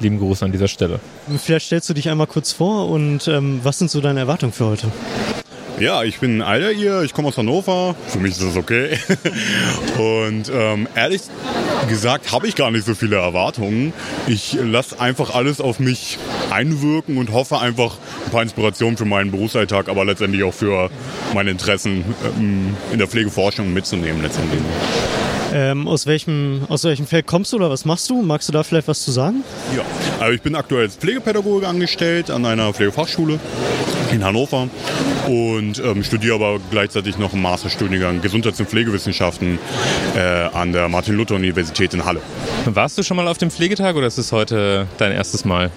[0.04, 1.00] Lieben Gruß an dieser Stelle.
[1.38, 4.66] Vielleicht stellst du dich einmal kurz vor und ähm, was sind so deine Erwartungen für
[4.66, 4.92] heute?
[5.80, 7.96] Ja, ich bin Alter hier, ich komme aus Hannover.
[8.08, 8.98] Für mich ist das okay.
[9.98, 11.22] Und ähm, ehrlich
[11.90, 13.92] gesagt habe ich gar nicht so viele Erwartungen.
[14.28, 16.20] Ich lasse einfach alles auf mich
[16.52, 20.90] einwirken und hoffe einfach ein paar Inspirationen für meinen Berufsalltag, aber letztendlich auch für
[21.34, 22.06] meine Interessen
[22.38, 24.62] ähm, in der Pflegeforschung mitzunehmen letztendlich.
[25.56, 28.24] Ähm, aus, welchem, aus welchem Feld kommst du oder was machst du?
[28.24, 29.44] Magst du da vielleicht was zu sagen?
[29.78, 29.84] Ja,
[30.20, 33.40] also ich bin aktuell als Pflegepädagoge angestellt an einer Pflegefachschule
[34.12, 34.68] in Hannover
[35.28, 39.60] und ähm, studiere aber gleichzeitig noch einen Masterstudiengang Gesundheits- und Pflegewissenschaften
[40.16, 42.22] äh, an der Martin-Luther-Universität in Halle.
[42.66, 45.70] Warst du schon mal auf dem Pflegetag oder ist es heute dein erstes Mal?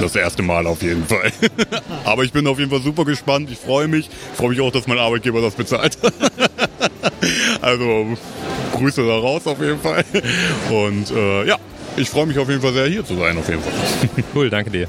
[0.00, 1.32] Das erste Mal auf jeden Fall.
[2.04, 3.50] aber ich bin auf jeden Fall super gespannt.
[3.50, 4.08] Ich freue mich.
[4.08, 5.98] Ich freue mich auch, dass mein Arbeitgeber das bezahlt.
[7.60, 8.16] also
[8.72, 10.04] Grüße da raus auf jeden Fall.
[10.70, 11.56] Und äh, ja,
[11.96, 13.72] ich freue mich auf jeden Fall sehr hier zu sein auf jeden Fall.
[14.34, 14.88] Cool, danke dir.